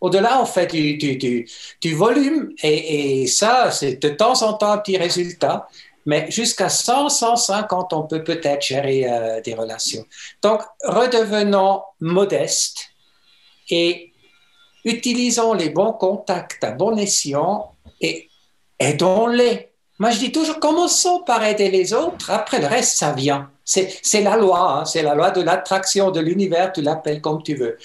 Au-delà, 0.00 0.42
on 0.42 0.46
fait 0.46 0.66
du, 0.66 1.46
volume 1.94 2.50
et, 2.62 3.22
et 3.22 3.26
ça, 3.28 3.70
c'est 3.70 4.02
de 4.02 4.08
temps 4.08 4.42
en 4.42 4.54
temps 4.54 4.72
un 4.72 4.78
petit 4.78 4.96
résultat 4.96 5.68
mais 6.04 6.30
jusqu'à 6.30 6.68
100, 6.68 7.08
150, 7.08 7.92
on 7.92 8.02
peut 8.02 8.24
peut-être 8.24 8.62
gérer 8.62 9.08
euh, 9.08 9.40
des 9.40 9.54
relations. 9.54 10.04
Donc, 10.42 10.62
redevenons 10.82 11.82
modestes 12.00 12.90
et 13.70 14.12
utilisons 14.84 15.54
les 15.54 15.70
bons 15.70 15.92
contacts 15.92 16.64
à 16.64 16.72
bon 16.72 16.96
escient 16.96 17.72
et 18.00 18.28
aidons-les. 18.78 19.71
Moi, 20.02 20.10
je 20.10 20.18
dis 20.18 20.32
toujours, 20.32 20.58
commençons 20.58 21.20
par 21.24 21.44
aider 21.44 21.70
les 21.70 21.94
autres, 21.94 22.32
après 22.32 22.60
le 22.60 22.66
reste, 22.66 22.98
ça 22.98 23.12
vient. 23.12 23.48
C'est 23.64 24.20
la 24.20 24.36
loi, 24.36 24.80
hein. 24.80 24.84
c'est 24.84 25.00
la 25.00 25.14
loi 25.14 25.30
de 25.30 25.40
l'attraction 25.40 26.10
de 26.10 26.18
l'univers, 26.18 26.72
tu 26.72 26.82
l'appelles 26.82 27.20
comme 27.20 27.40
tu 27.40 27.54
veux. 27.54 27.78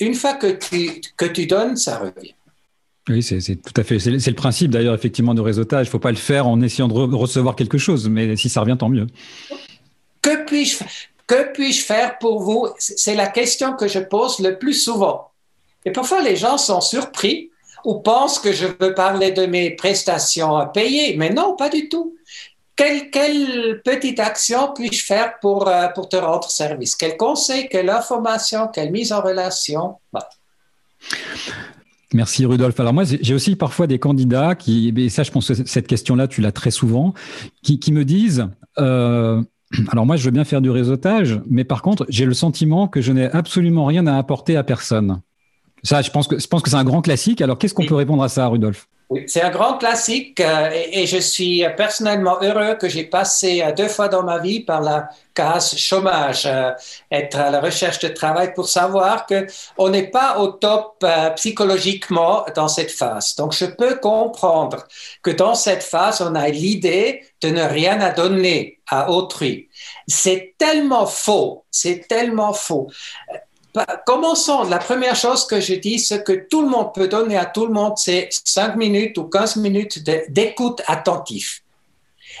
Une 0.00 0.14
fois 0.14 0.34
que 0.34 0.48
tu, 0.48 1.00
que 1.16 1.24
tu 1.24 1.46
donnes, 1.46 1.76
ça 1.76 1.98
revient. 1.98 2.34
Oui, 3.08 3.22
c'est 3.22 3.38
tout 3.62 3.80
à 3.80 3.84
fait. 3.84 4.00
C'est 4.00 4.10
le 4.10 4.34
principe 4.34 4.72
d'ailleurs, 4.72 4.96
effectivement, 4.96 5.34
de 5.34 5.40
réseautage. 5.40 5.86
Il 5.86 5.90
ne 5.90 5.92
faut 5.92 6.00
pas 6.00 6.10
le 6.10 6.16
faire 6.16 6.48
en 6.48 6.60
essayant 6.62 6.88
de 6.88 6.94
recevoir 7.14 7.54
quelque 7.54 7.78
chose, 7.78 8.08
mais 8.08 8.34
si 8.34 8.48
ça 8.48 8.62
revient, 8.62 8.76
tant 8.76 8.88
mieux. 8.88 9.06
Que 10.20 10.44
puis-je 10.44 10.78
que 11.28 11.52
puis 11.52 11.72
faire 11.74 12.18
pour 12.18 12.42
vous? 12.42 12.70
C'est 12.78 13.14
la 13.14 13.28
question 13.28 13.74
que 13.74 13.86
je 13.86 14.00
pose 14.00 14.40
le 14.40 14.58
plus 14.58 14.74
souvent. 14.74 15.30
Et 15.84 15.92
parfois, 15.92 16.22
les 16.22 16.34
gens 16.34 16.58
sont 16.58 16.80
surpris 16.80 17.51
ou 17.84 18.00
pensent 18.00 18.38
que 18.38 18.52
je 18.52 18.66
veux 18.80 18.94
parler 18.94 19.32
de 19.32 19.46
mes 19.46 19.70
prestations 19.70 20.56
à 20.56 20.66
payer, 20.66 21.16
mais 21.16 21.30
non, 21.30 21.56
pas 21.56 21.68
du 21.68 21.88
tout. 21.88 22.14
Quelle, 22.74 23.10
quelle 23.10 23.82
petite 23.84 24.18
action 24.18 24.72
puis-je 24.74 25.04
faire 25.04 25.38
pour, 25.40 25.68
euh, 25.68 25.88
pour 25.88 26.08
te 26.08 26.16
rendre 26.16 26.50
service? 26.50 26.96
Quel 26.96 27.16
conseil, 27.16 27.68
quelle 27.68 27.90
information, 27.90 28.68
quelle 28.72 28.90
mise 28.90 29.12
en 29.12 29.20
relation? 29.20 29.96
Merci 32.14 32.44
Rudolf. 32.44 32.78
Alors 32.80 32.92
moi, 32.92 33.04
j'ai 33.04 33.34
aussi 33.34 33.56
parfois 33.56 33.86
des 33.86 33.98
candidats 33.98 34.54
qui, 34.54 34.92
et 34.96 35.08
ça 35.08 35.22
je 35.22 35.30
pense 35.30 35.48
que 35.48 35.54
cette 35.54 35.86
question-là, 35.86 36.28
tu 36.28 36.40
l'as 36.40 36.52
très 36.52 36.70
souvent, 36.70 37.14
qui, 37.62 37.92
me 37.92 38.04
disent, 38.04 38.48
euh, 38.78 39.42
alors 39.88 40.06
moi 40.06 40.16
je 40.16 40.24
veux 40.24 40.30
bien 40.30 40.44
faire 40.44 40.60
du 40.60 40.70
réseautage, 40.70 41.40
mais 41.48 41.64
par 41.64 41.82
contre 41.82 42.06
j'ai 42.08 42.24
le 42.24 42.34
sentiment 42.34 42.88
que 42.88 43.00
je 43.00 43.12
n'ai 43.12 43.30
absolument 43.30 43.86
rien 43.86 44.06
à 44.06 44.16
apporter 44.16 44.56
à 44.56 44.64
personne. 44.64 45.20
Ça, 45.82 46.02
je 46.02 46.10
pense 46.10 46.28
que, 46.28 46.38
je 46.38 46.46
pense 46.46 46.62
que 46.62 46.70
c'est 46.70 46.76
un 46.76 46.84
grand 46.84 47.02
classique. 47.02 47.40
Alors 47.40 47.58
qu'est-ce 47.58 47.74
qu'on 47.74 47.86
peut 47.86 47.94
répondre 47.94 48.22
à 48.22 48.28
ça, 48.28 48.46
Rudolf 48.46 48.86
oui, 49.12 49.24
c'est 49.26 49.42
un 49.42 49.50
grand 49.50 49.76
classique 49.76 50.40
euh, 50.40 50.70
et, 50.72 51.06
je 51.06 51.18
suis 51.18 51.62
personnellement 51.76 52.38
heureux 52.40 52.76
que 52.76 52.88
j'ai 52.88 53.04
passé 53.04 53.60
euh, 53.60 53.70
deux 53.70 53.88
fois 53.88 54.08
dans 54.08 54.22
ma 54.22 54.38
vie 54.38 54.60
par 54.60 54.80
la 54.80 55.10
case 55.34 55.76
chômage, 55.76 56.46
euh, 56.46 56.70
être 57.10 57.38
à 57.38 57.50
la 57.50 57.60
recherche 57.60 57.98
de 57.98 58.08
travail 58.08 58.54
pour 58.54 58.70
savoir 58.70 59.26
que 59.26 59.46
on 59.76 59.90
n'est 59.90 60.06
pas 60.06 60.38
au 60.38 60.48
top 60.48 61.04
psychologiquement 61.36 62.46
dans 62.56 62.68
cette 62.68 62.90
phase. 62.90 63.36
Donc, 63.36 63.52
je 63.52 63.66
peux 63.66 63.96
comprendre 63.96 64.86
que 65.22 65.30
dans 65.30 65.54
cette 65.54 65.82
phase, 65.82 66.22
on 66.22 66.34
a 66.34 66.48
l'idée 66.48 67.22
de 67.42 67.50
ne 67.50 67.64
rien 67.64 68.00
à 68.00 68.12
donner 68.12 68.80
à 68.88 69.10
autrui. 69.10 69.68
C'est 70.08 70.54
tellement 70.56 71.04
faux, 71.04 71.66
c'est 71.70 72.08
tellement 72.08 72.54
faux. 72.54 72.88
Bah, 73.74 74.02
commençons. 74.04 74.64
La 74.64 74.78
première 74.78 75.16
chose 75.16 75.46
que 75.46 75.60
je 75.60 75.74
dis, 75.74 75.98
ce 75.98 76.14
que 76.14 76.32
tout 76.32 76.62
le 76.62 76.68
monde 76.68 76.92
peut 76.92 77.08
donner 77.08 77.36
à 77.38 77.46
tout 77.46 77.66
le 77.66 77.72
monde, 77.72 77.94
c'est 77.96 78.28
5 78.44 78.76
minutes 78.76 79.16
ou 79.16 79.24
15 79.24 79.56
minutes 79.56 80.04
d'écoute 80.28 80.82
attentif. 80.86 81.62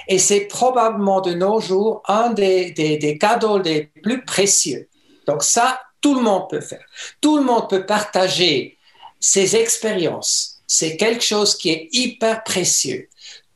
Et 0.08 0.18
c'est 0.18 0.42
probablement 0.42 1.20
de 1.20 1.32
nos 1.32 1.60
jours 1.60 2.02
un 2.06 2.30
des, 2.30 2.72
des, 2.72 3.18
cadeaux 3.18 3.58
les 3.58 3.84
plus 4.02 4.24
précieux. 4.24 4.88
Donc 5.26 5.42
ça, 5.42 5.80
tout 6.00 6.14
le 6.14 6.22
monde 6.22 6.50
peut 6.50 6.60
faire. 6.60 6.84
Tout 7.20 7.38
le 7.38 7.44
monde 7.44 7.68
peut 7.70 7.86
partager 7.86 8.76
ses 9.18 9.56
expériences. 9.56 10.60
C'est 10.66 10.96
quelque 10.96 11.24
chose 11.24 11.56
qui 11.56 11.70
est 11.70 11.88
hyper 11.92 12.42
précieux. 12.44 13.08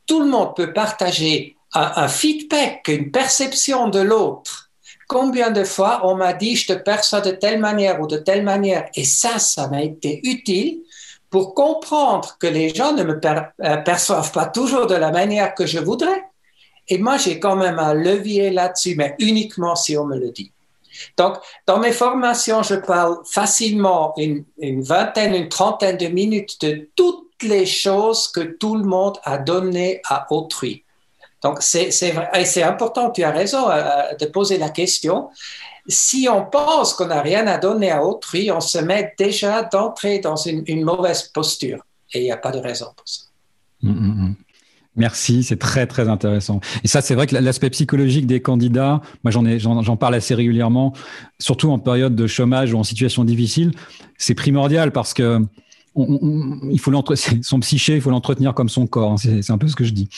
Tout 0.07 0.21
le 0.21 0.27
monde 0.27 0.55
peut 0.55 0.73
partager 0.73 1.57
un 1.73 2.07
feedback, 2.07 2.87
une 2.87 3.11
perception 3.11 3.89
de 3.89 3.99
l'autre 3.99 4.66
Combien 5.07 5.51
de 5.51 5.63
fois 5.63 6.01
on 6.03 6.15
m'a 6.15 6.33
dit 6.33 6.55
je 6.55 6.67
te 6.67 6.73
perçois 6.73 7.21
de 7.21 7.31
telle 7.31 7.59
manière 7.59 8.01
ou 8.01 8.07
de 8.07 8.17
telle 8.17 8.43
manière 8.43 8.89
et 8.93 9.05
ça, 9.05 9.39
ça 9.39 9.67
m'a 9.69 9.81
été 9.81 10.19
utile 10.23 10.81
pour 11.29 11.53
comprendre 11.53 12.37
que 12.39 12.47
les 12.47 12.73
gens 12.73 12.93
ne 12.93 13.03
me 13.03 13.19
euh, 13.25 13.77
perçoivent 13.77 14.31
pas 14.31 14.45
toujours 14.45 14.87
de 14.87 14.95
la 14.95 15.11
manière 15.11 15.55
que 15.55 15.65
je 15.65 15.79
voudrais. 15.79 16.23
Et 16.89 16.97
moi, 16.97 17.17
j'ai 17.17 17.39
quand 17.39 17.55
même 17.55 17.79
un 17.79 17.93
levier 17.93 18.49
là-dessus, 18.49 18.95
mais 18.95 19.15
uniquement 19.19 19.75
si 19.75 19.97
on 19.97 20.05
me 20.05 20.17
le 20.17 20.31
dit. 20.31 20.51
Donc, 21.17 21.37
dans 21.65 21.79
mes 21.79 21.91
formations, 21.91 22.63
je 22.63 22.75
parle 22.75 23.17
facilement 23.25 24.13
une, 24.17 24.45
une, 24.57 24.81
vingtaine, 24.81 25.35
une 25.35 25.49
trentaine 25.49 25.97
de 25.97 26.07
minutes 26.07 26.59
de 26.61 26.89
toutes 26.95 27.43
les 27.43 27.65
choses 27.65 28.27
que 28.29 28.41
tout 28.41 28.75
le 28.75 28.83
monde 28.83 29.17
a 29.23 29.37
données 29.37 30.01
à 30.09 30.31
autrui. 30.31 30.83
Donc, 31.43 31.61
c'est 31.61 32.63
important, 32.63 33.11
tu 33.11 33.23
as 33.23 33.31
raison 33.31 33.69
euh, 33.69 34.13
de 34.19 34.25
poser 34.25 34.57
la 34.57 34.69
question. 34.69 35.29
Si 35.87 36.27
on 36.29 36.45
pense 36.45 36.93
qu'on 36.93 37.07
n'a 37.07 37.21
rien 37.21 37.47
à 37.47 37.57
donner 37.57 37.91
à 37.91 38.03
autrui, 38.03 38.51
on 38.51 38.59
se 38.59 38.79
met 38.79 39.13
déjà 39.17 39.63
d'entrer 39.63 40.19
dans 40.19 40.35
une, 40.35 40.83
mauvaise 40.83 41.23
posture. 41.33 41.79
Et 42.13 42.21
il 42.21 42.23
n'y 42.23 42.31
a 42.31 42.37
pas 42.37 42.51
de 42.51 42.59
raison 42.59 42.87
pour 42.95 43.07
ça. 43.07 43.21
Hum, 43.83 43.91
hum, 43.91 44.19
hum. 44.19 44.35
Merci, 44.97 45.43
c'est 45.43 45.57
très 45.57 45.85
très 45.85 46.09
intéressant. 46.09 46.59
Et 46.83 46.87
ça, 46.87 47.01
c'est 47.01 47.13
vrai 47.13 47.27
que 47.27 47.35
l'aspect 47.35 47.69
psychologique 47.69 48.25
des 48.25 48.41
candidats, 48.41 48.99
moi 49.23 49.29
j'en 49.29 49.43
j'en 49.59 49.95
parle 49.95 50.15
assez 50.15 50.33
régulièrement, 50.33 50.93
surtout 51.37 51.69
en 51.69 51.77
période 51.77 52.15
de 52.15 52.25
chômage 52.25 52.73
ou 52.73 52.79
en 52.79 52.83
situation 52.83 53.23
difficile, 53.23 53.73
c'est 54.17 54.33
primordial 54.33 54.91
parce 54.91 55.13
que 55.13 55.39
il 55.97 56.79
faut 56.79 56.91
son 57.41 57.59
psyché, 57.59 57.95
il 57.95 58.01
faut 58.01 58.09
l'entretenir 58.09 58.53
comme 58.53 58.69
son 58.69 58.85
corps. 58.85 59.13
Hein, 59.13 59.17
c'est 59.17 59.51
un 59.51 59.57
peu 59.57 59.67
ce 59.67 59.75
que 59.75 59.83
je 59.83 59.93
dis. 59.93 60.09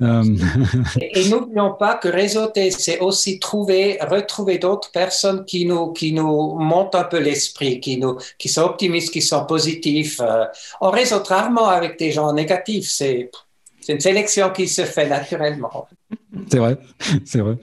Euh, 0.00 0.24
et, 1.00 1.28
n'oublions 1.28 1.74
pas 1.74 1.96
que 1.96 2.08
réseauter, 2.08 2.70
c'est 2.70 3.00
aussi 3.00 3.38
trouver, 3.38 3.98
retrouver 4.00 4.58
d'autres 4.58 4.90
personnes 4.90 5.44
qui 5.44 5.66
nous, 5.66 5.92
qui 5.92 6.12
nous 6.12 6.54
montent 6.58 6.94
un 6.94 7.04
peu 7.04 7.18
l'esprit, 7.18 7.80
qui, 7.80 7.98
nous, 7.98 8.16
qui 8.38 8.48
sont 8.48 8.62
optimistes, 8.62 9.12
qui 9.12 9.22
sont 9.22 9.44
positifs. 9.44 10.20
Euh, 10.20 10.44
on 10.80 10.90
réseaute 10.90 11.28
rarement 11.28 11.68
avec 11.68 11.98
des 11.98 12.10
gens 12.10 12.32
négatifs. 12.32 12.88
C'est 12.88 13.30
une 13.88 14.00
sélection 14.00 14.50
qui 14.50 14.68
se 14.68 14.82
fait 14.82 15.08
naturellement. 15.08 15.88
C'est 16.50 16.58
vrai, 16.58 16.78
c'est 17.24 17.40
vrai. 17.40 17.56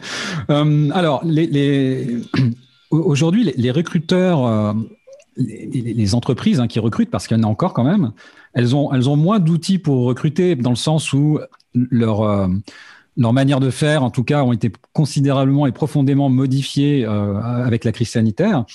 Euh, 0.49 0.89
alors, 0.93 1.21
les, 1.23 2.21
aujourd'hui, 2.91 3.53
les, 3.55 3.71
recruteurs 3.71 4.75
les, 5.37 6.15
entreprises 6.15 6.59
hein, 6.59 6.67
qui 6.67 6.79
recrutent, 6.79 7.09
parce 7.09 7.27
qu'il 7.27 7.37
y 7.37 7.39
en 7.39 7.43
a 7.43 7.47
encore 7.47 7.73
quand 7.73 7.83
même, 7.83 8.11
elles 8.53 8.75
ont, 8.75 9.15
moins 9.15 9.39
d'outils 9.39 9.79
pour 9.79 10.05
recruter 10.05 10.55
dans 10.55 10.69
le 10.69 10.75
sens 10.75 11.13
où 11.13 11.39
leur, 11.73 12.21
euh, 12.21 12.47
leur 13.17 13.33
manière 13.33 13.59
de 13.59 13.69
faire, 13.69 14.03
en 14.03 14.09
tout 14.09 14.23
cas, 14.23 14.43
ont 14.43 14.53
été 14.53 14.71
considérablement 14.93 15.67
et 15.67 15.71
profondément 15.71 16.29
modifiées 16.29 17.05
euh, 17.05 17.39
avec 17.41 17.83
la 17.83 17.91
crise 17.91 18.09
sanitaire. 18.09 18.65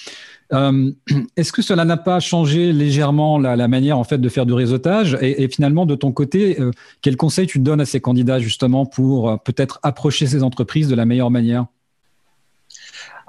Euh, 0.52 0.92
est-ce 1.36 1.52
que 1.52 1.62
cela 1.62 1.84
n'a 1.84 1.96
pas 1.96 2.20
changé 2.20 2.72
légèrement 2.72 3.38
la, 3.38 3.68
manière 3.68 3.98
en 3.98 4.04
fait 4.04 4.18
de 4.18 4.28
faire 4.28 4.44
du 4.44 4.52
réseautage? 4.52 5.16
Et, 5.22 5.48
finalement 5.48 5.86
de 5.86 5.94
ton 5.94 6.12
côté, 6.12 6.58
quel 7.00 7.16
conseil 7.16 7.46
tu 7.46 7.58
donnes 7.58 7.80
à 7.80 7.86
ces 7.86 8.00
candidats 8.00 8.38
justement 8.38 8.84
pour 8.84 9.40
peut-être 9.42 9.80
approcher 9.82 10.26
ces 10.26 10.42
entreprises 10.42 10.88
de 10.88 10.94
la 10.94 11.06
meilleure 11.06 11.30
manière? 11.30 11.66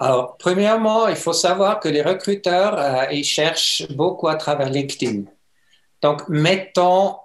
Alors, 0.01 0.35
premièrement, 0.39 1.07
il 1.07 1.15
faut 1.15 1.31
savoir 1.31 1.79
que 1.79 1.87
les 1.87 2.01
recruteurs, 2.01 2.75
euh, 2.79 3.05
ils 3.11 3.23
cherchent 3.23 3.87
beaucoup 3.91 4.27
à 4.27 4.35
travers 4.35 4.67
LinkedIn. 4.67 5.25
Donc, 6.01 6.27
mettons 6.27 7.17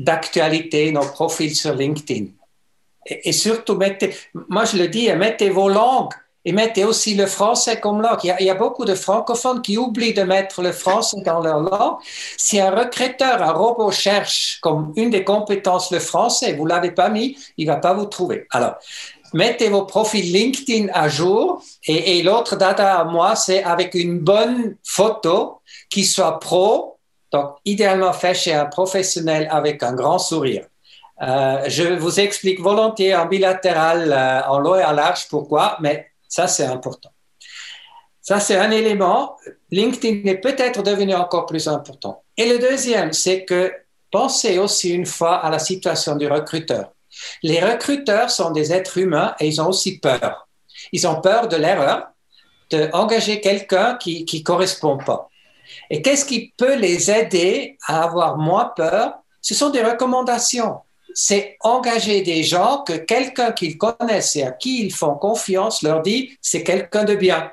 d'actualité 0.00 0.90
nos 0.90 1.06
profils 1.06 1.54
sur 1.54 1.74
LinkedIn. 1.74 2.32
Et, 3.06 3.30
surtout, 3.30 3.76
mettez, 3.76 4.16
moi 4.48 4.64
je 4.64 4.78
le 4.78 4.88
dis, 4.88 5.12
mettez 5.14 5.48
vos 5.48 5.68
langues 5.68 6.12
et 6.44 6.50
mettez 6.50 6.84
aussi 6.84 7.14
le 7.14 7.26
français 7.26 7.78
comme 7.78 8.02
langue. 8.02 8.18
Il 8.24 8.44
y, 8.44 8.50
a, 8.50 8.54
beaucoup 8.54 8.84
de 8.84 8.94
francophones 8.94 9.62
qui 9.62 9.78
oublient 9.78 10.14
de 10.14 10.22
mettre 10.22 10.60
le 10.60 10.72
français 10.72 11.20
dans 11.24 11.40
leur 11.40 11.60
langue. 11.60 11.98
Si 12.36 12.58
un 12.58 12.70
recruteur, 12.70 13.42
un 13.42 13.52
robot 13.52 13.92
cherche 13.92 14.58
comme 14.60 14.92
une 14.96 15.10
des 15.10 15.24
compétences 15.24 15.92
le 15.92 16.00
français, 16.00 16.54
vous 16.54 16.66
l'avez 16.66 16.90
pas 16.90 17.08
mis, 17.08 17.38
il 17.56 17.66
va 17.68 17.76
pas 17.76 17.94
vous 17.94 18.06
trouver. 18.06 18.46
Alors, 18.50 18.74
mettez 19.32 19.68
vos 19.68 19.84
profils 19.84 20.32
LinkedIn 20.32 20.88
à 20.92 21.08
jour. 21.08 21.62
Et, 21.86 22.22
l'autre 22.22 22.56
data 22.56 23.00
à 23.00 23.04
moi, 23.04 23.36
c'est 23.36 23.62
avec 23.62 23.94
une 23.94 24.18
bonne 24.18 24.76
photo 24.84 25.60
qui 25.90 26.04
soit 26.04 26.38
pro, 26.38 26.98
donc 27.32 27.56
idéalement 27.64 28.12
fait 28.12 28.34
chez 28.34 28.54
un 28.54 28.66
professionnel 28.66 29.48
avec 29.50 29.82
un 29.82 29.94
grand 29.94 30.18
sourire. 30.18 30.66
Euh, 31.20 31.64
je 31.66 31.82
vous 31.82 32.20
explique 32.20 32.60
volontiers 32.60 33.14
en 33.14 33.26
bilatéral, 33.26 34.12
euh, 34.12 34.48
en 34.48 34.60
long 34.60 34.76
et 34.76 34.84
en 34.84 34.92
large 34.92 35.26
pourquoi, 35.28 35.76
mais 35.80 36.06
ça 36.28 36.46
c'est 36.46 36.66
important. 36.66 37.10
Ça 38.22 38.38
c'est 38.38 38.56
un 38.56 38.70
élément. 38.70 39.36
LinkedIn 39.70 40.28
est 40.30 40.36
peut-être 40.36 40.82
devenu 40.82 41.14
encore 41.14 41.46
plus 41.46 41.66
important. 41.66 42.22
Et 42.36 42.48
le 42.48 42.58
deuxième, 42.58 43.12
c'est 43.12 43.44
que 43.44 43.72
pensez 44.10 44.58
aussi 44.58 44.90
une 44.90 45.06
fois 45.06 45.36
à 45.36 45.50
la 45.50 45.58
situation 45.58 46.14
du 46.14 46.28
recruteur. 46.28 46.92
Les 47.42 47.60
recruteurs 47.60 48.30
sont 48.30 48.50
des 48.50 48.72
êtres 48.72 48.98
humains 48.98 49.34
et 49.40 49.46
ils 49.46 49.60
ont 49.60 49.68
aussi 49.68 49.98
peur. 49.98 50.48
Ils 50.92 51.06
ont 51.06 51.20
peur 51.20 51.48
de 51.48 51.56
l'erreur, 51.56 52.08
d'engager 52.70 53.40
quelqu'un 53.40 53.96
qui 53.96 54.26
ne 54.32 54.42
correspond 54.42 54.98
pas. 54.98 55.28
Et 55.90 56.02
qu'est-ce 56.02 56.24
qui 56.24 56.52
peut 56.56 56.76
les 56.76 57.10
aider 57.10 57.76
à 57.86 58.02
avoir 58.04 58.36
moins 58.36 58.72
peur? 58.76 59.14
Ce 59.40 59.54
sont 59.54 59.70
des 59.70 59.82
recommandations. 59.82 60.80
C'est 61.14 61.56
engager 61.60 62.22
des 62.22 62.42
gens 62.42 62.82
que 62.86 62.92
quelqu'un 62.92 63.52
qu'ils 63.52 63.78
connaissent 63.78 64.36
et 64.36 64.44
à 64.44 64.52
qui 64.52 64.84
ils 64.84 64.92
font 64.92 65.14
confiance 65.14 65.82
leur 65.82 66.02
dit 66.02 66.38
c'est 66.40 66.62
quelqu'un 66.62 67.04
de 67.04 67.14
bien. 67.14 67.50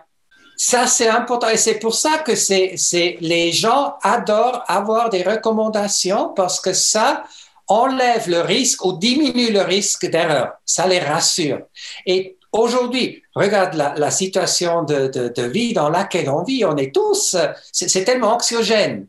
Ça, 0.58 0.88
c'est 0.88 1.10
important. 1.10 1.50
Et 1.50 1.58
c'est 1.58 1.80
pour 1.80 1.94
ça 1.94 2.20
que 2.20 2.36
c'est, 2.36 2.76
les 3.20 3.52
gens 3.52 3.96
adorent 4.02 4.64
avoir 4.68 5.10
des 5.10 5.24
recommandations 5.24 6.30
parce 6.30 6.62
que 6.62 6.74
ça, 6.74 7.24
enlève 7.68 8.30
le 8.30 8.42
risque 8.42 8.86
ou 8.86 8.94
diminue 8.94 9.52
le 9.52 9.62
risque 9.62 10.10
d'erreur. 10.10 10.54
Ça 10.66 10.88
les 10.88 11.00
rassure. 11.00 11.62
Et 12.06 12.38
aujourd'hui, 12.52 13.24
regarde 13.34 13.74
la, 13.76 14.12
situation 14.12 14.84
de, 14.84 15.42
vie 15.48 15.74
dans 15.74 15.90
laquelle 15.90 16.30
on 16.30 16.44
vit. 16.44 16.66
On 16.66 16.78
est 16.78 16.94
tous, 16.94 17.36
c'est 17.72 18.04
tellement 18.04 18.34
anxiogène. 18.34 19.08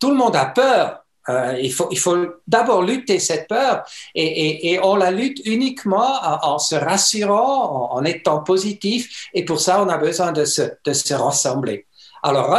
Tout 0.00 0.10
le 0.10 0.16
monde 0.16 0.36
a 0.36 0.46
peur. 0.46 1.02
Euh, 1.28 1.58
il 1.60 1.72
faut, 1.72 2.26
d'abord 2.46 2.82
lutter 2.82 3.18
cette 3.18 3.48
peur 3.48 3.84
et, 4.14 4.78
on 4.80 4.94
la 4.94 5.10
lutte 5.10 5.40
uniquement 5.44 6.20
en, 6.22 6.60
se 6.60 6.76
rassurant, 6.76 7.90
en, 7.92 8.04
étant 8.04 8.44
positif. 8.44 9.28
Et 9.34 9.44
pour 9.44 9.60
ça, 9.60 9.82
on 9.82 9.88
a 9.88 9.98
besoin 9.98 10.32
de 10.32 10.44
se 10.44 11.14
rassembler. 11.14 11.86
Alors, 12.26 12.58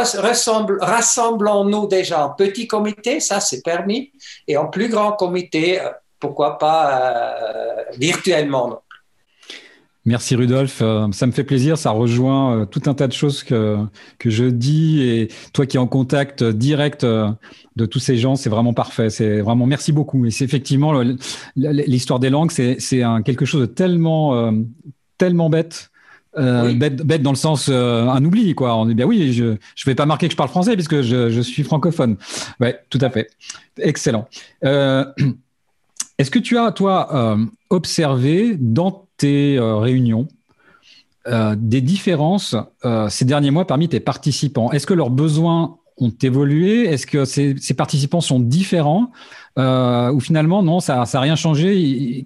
rassemblons-nous 0.80 1.88
déjà 1.88 2.26
en 2.26 2.30
petit 2.30 2.68
comité, 2.68 3.20
ça 3.20 3.42
c'est 3.42 3.62
permis, 3.62 4.14
et 4.48 4.56
en 4.56 4.68
plus 4.68 4.88
grand 4.88 5.12
comité, 5.12 5.82
euh, 5.82 5.90
pourquoi 6.22 6.58
pas 6.58 7.02
euh, 7.02 7.84
virtuellement. 7.98 8.82
Merci 10.06 10.38
Rudolf, 10.38 10.80
euh, 10.82 11.12
ça 11.12 11.28
me 11.28 11.34
fait 11.34 11.44
plaisir, 11.44 11.78
ça 11.78 11.92
rejoint 11.92 12.66
tout 12.68 12.84
un 12.86 12.94
tas 12.94 13.08
de 13.08 13.12
choses 13.12 13.44
que, 13.44 13.78
que 14.20 14.30
je 14.30 14.46
dis 14.46 15.02
et 15.02 15.28
toi 15.52 15.66
qui 15.66 15.76
es 15.76 15.80
en 15.82 15.88
contact 15.88 16.46
direct 16.46 17.04
de 17.04 17.86
tous 17.86 18.00
ces 18.00 18.16
gens, 18.16 18.38
c'est 18.38 18.50
vraiment 18.50 18.74
parfait, 18.74 19.10
c'est 19.10 19.42
vraiment 19.42 19.66
merci 19.66 19.92
beaucoup. 19.92 20.26
Et 20.26 20.32
c'est 20.32 20.46
effectivement 20.46 20.94
l'histoire 21.58 22.20
des 22.20 22.30
langues, 22.30 22.52
c'est 22.52 22.78
quelque 23.26 23.44
chose 23.44 23.60
de 23.60 23.66
tellement, 23.66 24.54
tellement 25.18 25.50
bête 25.50 25.92
euh, 26.38 26.74
bête, 26.74 26.98
bête, 26.98 27.22
dans 27.22 27.32
le 27.32 27.38
sens 27.38 27.68
euh, 27.70 28.08
un 28.08 28.24
oubli, 28.24 28.54
quoi. 28.54 28.76
On 28.76 28.90
est 28.90 28.94
bien, 28.94 29.06
oui, 29.06 29.34
je 29.34 29.44
ne 29.44 29.58
vais 29.86 29.96
pas 29.96 30.06
marquer 30.06 30.28
que 30.28 30.34
je 30.34 30.38
parle 30.38 30.50
français 30.50 30.76
puisque 30.76 31.02
je, 31.02 31.30
je 31.30 31.42
suis 31.42 31.64
francophone. 31.64 32.18
Ouais, 32.60 32.80
tout 32.90 33.00
à 33.02 33.10
fait. 33.10 33.30
Excellent. 33.80 34.28
Euh, 34.64 35.06
Est-ce 36.18 36.32
que 36.32 36.40
tu 36.40 36.58
as, 36.58 36.72
toi, 36.72 37.38
observé 37.70 38.58
dans 38.60 39.06
tes 39.18 39.60
réunions 39.60 40.28
des 41.28 41.82
différences 41.82 42.56
ces 43.10 43.24
derniers 43.24 43.52
mois 43.52 43.68
parmi 43.68 43.88
tes 43.88 44.00
participants? 44.00 44.72
Est-ce 44.72 44.88
que 44.88 44.96
leurs 44.96 45.12
besoins 45.12 45.78
ont 45.98 46.14
évolué? 46.24 46.88
Est-ce 46.88 47.06
que 47.06 47.24
ces, 47.24 47.54
ces, 47.60 47.76
participants 47.76 48.22
sont 48.22 48.40
différents? 48.40 49.12
Ou 49.58 50.20
finalement, 50.20 50.64
non, 50.64 50.80
ça 50.80 51.04
n'a 51.14 51.20
rien 51.20 51.36
changé? 51.36 52.26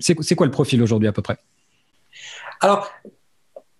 C'est 0.00 0.34
quoi 0.34 0.44
le 0.44 0.52
profil 0.52 0.82
aujourd'hui 0.82 1.08
à 1.08 1.12
peu 1.12 1.22
près? 1.22 1.38
Alors, 2.60 2.90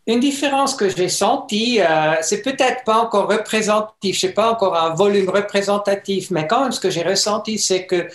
une 0.07 0.21
différence 0.21 0.75
que 0.75 0.89
j'ai 0.89 1.09
sentie, 1.09 1.81
euh, 1.81 2.15
c'est 2.23 2.43
peut-être 2.43 2.85
pas 2.85 2.99
encore 2.99 3.29
représentatif, 3.29 4.17
je 4.17 4.21
sais 4.21 4.33
pas 4.33 4.51
encore 4.51 4.77
un 4.77 4.95
volume 4.95 5.29
représentatif, 5.29 6.31
mais 6.31 6.47
quand 6.47 6.63
même 6.63 6.73
ce 6.73 6.81
que 6.81 6.91
j'ai 6.91 7.03
ressenti, 7.03 7.59
c'est 7.59 7.87
que 7.87 8.09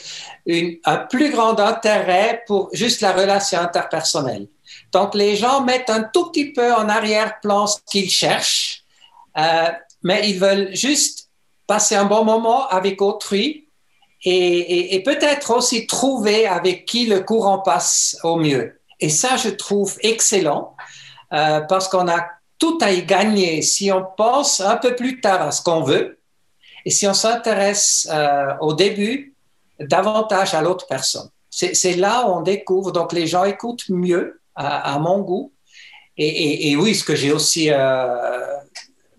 un 0.85 0.97
plus 0.97 1.31
grand 1.31 1.59
intérêt 1.59 2.43
pour 2.47 2.69
juste 2.73 3.01
la 3.01 3.13
relation 3.13 3.59
interpersonnelle. 3.59 4.47
Donc 4.91 5.13
les 5.15 5.35
gens 5.35 5.61
mettent 5.61 5.89
un 5.89 6.03
tout 6.03 6.31
petit 6.31 6.51
peu 6.51 6.73
en 6.73 6.89
arrière-plan 6.89 7.67
ce 7.67 7.77
qu'ils 7.85 8.09
cherchent, 8.09 8.83
euh, 9.37 9.69
mais 10.03 10.27
ils 10.29 10.39
veulent 10.39 10.75
juste 10.75 11.29
passer 11.67 11.95
un 11.95 12.05
bon 12.05 12.23
moment 12.25 12.67
avec 12.67 13.01
autrui 13.01 13.67
et 14.27 15.03
peut-être 15.05 15.55
aussi 15.55 15.85
trouver 15.85 16.47
avec 16.47 16.85
qui 16.85 17.05
le 17.05 17.19
courant 17.19 17.59
passe 17.59 18.17
au 18.23 18.37
mieux. 18.37 18.79
Et 18.99 19.09
ça, 19.09 19.37
je 19.37 19.49
trouve 19.49 19.97
excellent. 20.01 20.75
Euh, 21.35 21.61
parce 21.61 21.89
qu'on 21.89 22.07
a 22.07 22.27
tout 22.57 22.77
à 22.81 22.91
y 22.91 23.03
gagner 23.03 23.61
si 23.61 23.91
on 23.91 24.05
pense 24.15 24.61
un 24.61 24.77
peu 24.77 24.95
plus 24.95 25.19
tard 25.19 25.41
à 25.41 25.51
ce 25.51 25.61
qu'on 25.61 25.81
veut 25.81 26.19
et 26.85 26.91
si 26.91 27.07
on 27.07 27.13
s'intéresse 27.13 28.07
euh, 28.11 28.53
au 28.61 28.73
début 28.73 29.35
davantage 29.79 30.53
à 30.53 30.61
l'autre 30.61 30.87
personne. 30.87 31.29
C'est 31.49 31.95
là 31.95 32.27
où 32.27 32.33
on 32.33 32.41
découvre, 32.41 32.91
donc 32.91 33.13
les 33.13 33.27
gens 33.27 33.45
écoutent 33.45 33.87
mieux 33.89 34.41
à, 34.55 34.99
mon 34.99 35.19
goût. 35.19 35.53
Et, 36.17 36.75
oui, 36.75 36.95
ce 36.95 37.03
que 37.03 37.15
j'ai 37.15 37.31
aussi 37.31 37.71
euh, 37.71 38.57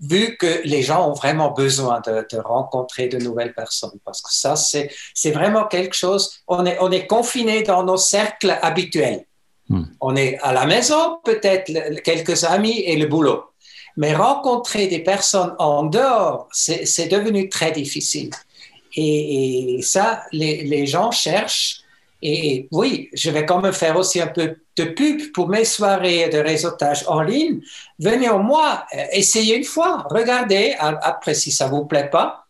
vu 0.01 0.37
que 0.37 0.61
les 0.65 0.83
gens 0.83 1.09
ont 1.09 1.15
vraiment 1.15 1.51
besoin 1.51 2.01
de, 2.01 2.39
rencontrer 2.39 3.09
de 3.09 3.17
nouvelles 3.19 3.55
personnes 3.55 3.99
parce 4.05 4.21
que 4.21 4.33
ça, 4.33 4.55
c'est 4.55 5.31
vraiment 5.31 5.65
quelque 5.65 5.95
chose, 5.95 6.43
on 6.47 6.67
est, 6.67 6.77
on 6.81 6.91
est 6.91 7.07
confiné 7.07 7.63
dans 7.63 7.83
nos 7.85 7.97
cercles 7.97 8.59
habituels. 8.61 9.25
Hmm. 9.69 9.85
On 10.01 10.15
est 10.17 10.39
à 10.43 10.53
la 10.53 10.67
maison, 10.67 11.19
peut-être 11.25 12.01
quelques 12.03 12.45
amis 12.45 12.81
et 12.81 12.97
le 12.97 13.07
boulot. 13.07 13.45
Mais 13.97 14.15
rencontrer 14.15 14.87
des 14.87 14.99
personnes 14.99 15.55
en 15.59 15.85
dehors, 15.85 16.49
c'est 16.53 17.09
devenu 17.09 17.49
très 17.49 17.73
difficile. 17.73 18.31
Et, 18.95 19.81
ça, 19.83 20.23
les, 20.33 20.87
gens 20.87 21.11
cherchent 21.11 21.81
Et, 22.23 22.69
oui, 22.71 23.09
je 23.13 23.31
vais 23.31 23.45
quand 23.45 23.61
même 23.61 23.73
faire 23.73 23.97
aussi 23.97 24.21
un 24.21 24.27
peu 24.27 24.57
de 24.77 24.85
pub 24.85 25.33
pour 25.33 25.49
mes 25.49 25.65
soirées 25.65 26.29
de 26.29 26.39
réseautage 26.39 27.05
en 27.09 27.23
ligne. 27.23 27.61
Venez 27.99 28.29
au 28.29 28.39
mois, 28.39 28.85
euh, 28.95 29.05
essayez 29.13 29.57
une 29.57 29.65
fois, 29.65 30.07
regardez, 30.11 30.75
après 30.79 31.35
si 31.35 31.51
ça 31.51 31.69
vous 31.69 31.85
plaît 31.87 32.11
pas. 32.11 32.45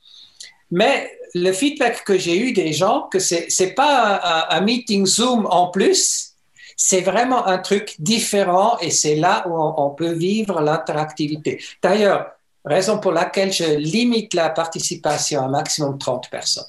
Mais 0.71 1.11
le 1.35 1.53
feedback 1.53 2.05
que 2.05 2.19
j'ai 2.19 2.39
eu 2.39 2.53
des 2.53 2.73
gens, 2.73 3.03
que 3.03 3.19
c'est 3.19 3.49
n'est 3.61 3.73
pas 3.73 4.47
un, 4.51 4.61
meeting 4.61 5.07
Zoom 5.07 5.47
en 5.51 5.69
plus, 5.69 6.33
c'est 6.77 7.01
vraiment 7.01 7.47
un 7.47 7.59
truc 7.59 7.97
différent 7.99 8.77
et 8.81 8.91
c'est 8.91 9.17
là 9.17 9.47
où 9.49 9.55
on, 9.57 9.91
peut 9.91 10.13
vivre 10.13 10.61
l'interactivité. 10.61 11.63
D'ailleurs, 11.83 12.33
raison 12.65 12.99
pour 12.99 13.13
laquelle 13.13 13.53
je 13.53 13.77
limite 13.77 14.35
la 14.35 14.51
participation 14.51 15.41
à 15.41 15.45
un 15.47 15.49
maximum 15.49 15.95
de 15.95 15.99
30 15.99 16.29
personnes. 16.31 16.67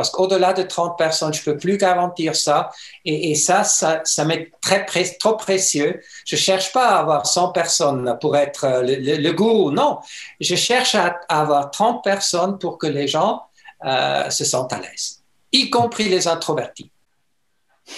Parce 0.00 0.08
qu'au-delà 0.08 0.54
de 0.54 0.62
30 0.62 0.96
personnes, 0.96 1.34
je 1.34 1.40
ne 1.40 1.44
peux 1.44 1.58
plus 1.58 1.76
garantir 1.76 2.34
ça. 2.34 2.70
Et, 3.04 3.34
ça, 3.34 3.64
ça, 3.64 4.00
ça 4.04 4.24
m'est 4.24 4.50
très 4.62 4.86
trop 5.18 5.36
précieux. 5.36 6.00
Je 6.24 6.36
ne 6.36 6.40
cherche 6.40 6.72
pas 6.72 6.88
à 6.88 7.00
avoir 7.00 7.26
100 7.26 7.52
personnes 7.52 8.16
pour 8.18 8.34
être 8.34 8.64
euh, 8.64 8.82
le, 8.82 9.32
goût. 9.32 9.70
Non, 9.70 9.98
je 10.40 10.54
cherche 10.54 10.94
à, 10.94 11.20
avoir 11.28 11.70
30 11.70 12.02
personnes 12.02 12.58
pour 12.58 12.78
que 12.78 12.86
les 12.86 13.08
gens 13.08 13.42
euh, 13.84 14.30
se 14.30 14.46
sentent 14.46 14.72
à 14.72 14.78
l'aise, 14.78 15.22
y 15.52 15.68
compris 15.68 16.08
les 16.08 16.26
introvertis. 16.28 16.90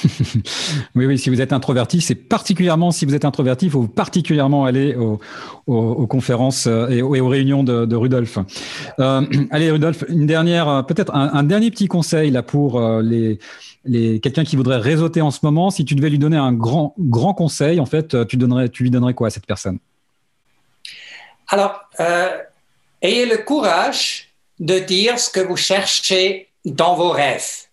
oui, 0.94 1.06
oui, 1.06 1.18
si 1.18 1.30
vous 1.30 1.40
êtes 1.40 1.52
introverti, 1.52 2.00
c'est 2.00 2.14
particulièrement, 2.14 2.90
si 2.90 3.04
vous 3.04 3.14
êtes 3.14 3.24
introverti, 3.24 3.66
il 3.66 3.70
faut 3.70 3.86
particulièrement 3.86 4.64
aller 4.64 4.96
aux, 5.66 6.06
conférences 6.06 6.66
euh, 6.66 6.88
et 6.88 7.02
aux, 7.02 7.28
réunions 7.28 7.62
de, 7.62 7.84
de 7.84 7.96
Rudolf. 7.96 8.38
Euh, 8.98 9.22
allez, 9.50 9.70
Rudolf, 9.70 10.04
une 10.08 10.26
dernière, 10.26 10.68
euh, 10.68 10.82
peut-être 10.82 11.14
un, 11.14 11.42
dernier 11.42 11.70
petit 11.70 11.88
conseil 11.88 12.30
là 12.30 12.42
pour 12.42 12.80
les, 13.00 13.38
les 13.84 14.20
quelqu'un 14.20 14.44
qui 14.44 14.56
voudrait 14.56 14.78
réseauter 14.78 15.20
en 15.20 15.30
ce 15.30 15.40
moment. 15.42 15.70
Si 15.70 15.84
tu 15.84 15.94
devais 15.94 16.10
lui 16.10 16.18
donner 16.18 16.36
un 16.36 16.52
grand, 16.52 16.94
grand 16.98 17.34
conseil, 17.34 17.80
en 17.80 17.86
fait, 17.86 18.26
tu, 18.26 18.36
donnerais, 18.36 18.68
tu 18.68 18.82
lui 18.82 18.90
donnerais 18.90 19.14
quoi 19.14 19.28
à 19.28 19.30
cette 19.30 19.46
personne? 19.46 19.78
Alors, 21.48 21.80
ayez 23.02 23.26
le 23.26 23.38
courage 23.38 24.28
de 24.60 24.78
dire 24.78 25.18
ce 25.18 25.30
que 25.30 25.40
vous 25.40 25.56
cherchez 25.56 26.48
dans 26.64 26.94
vos 26.94 27.10
rêves. 27.10 27.66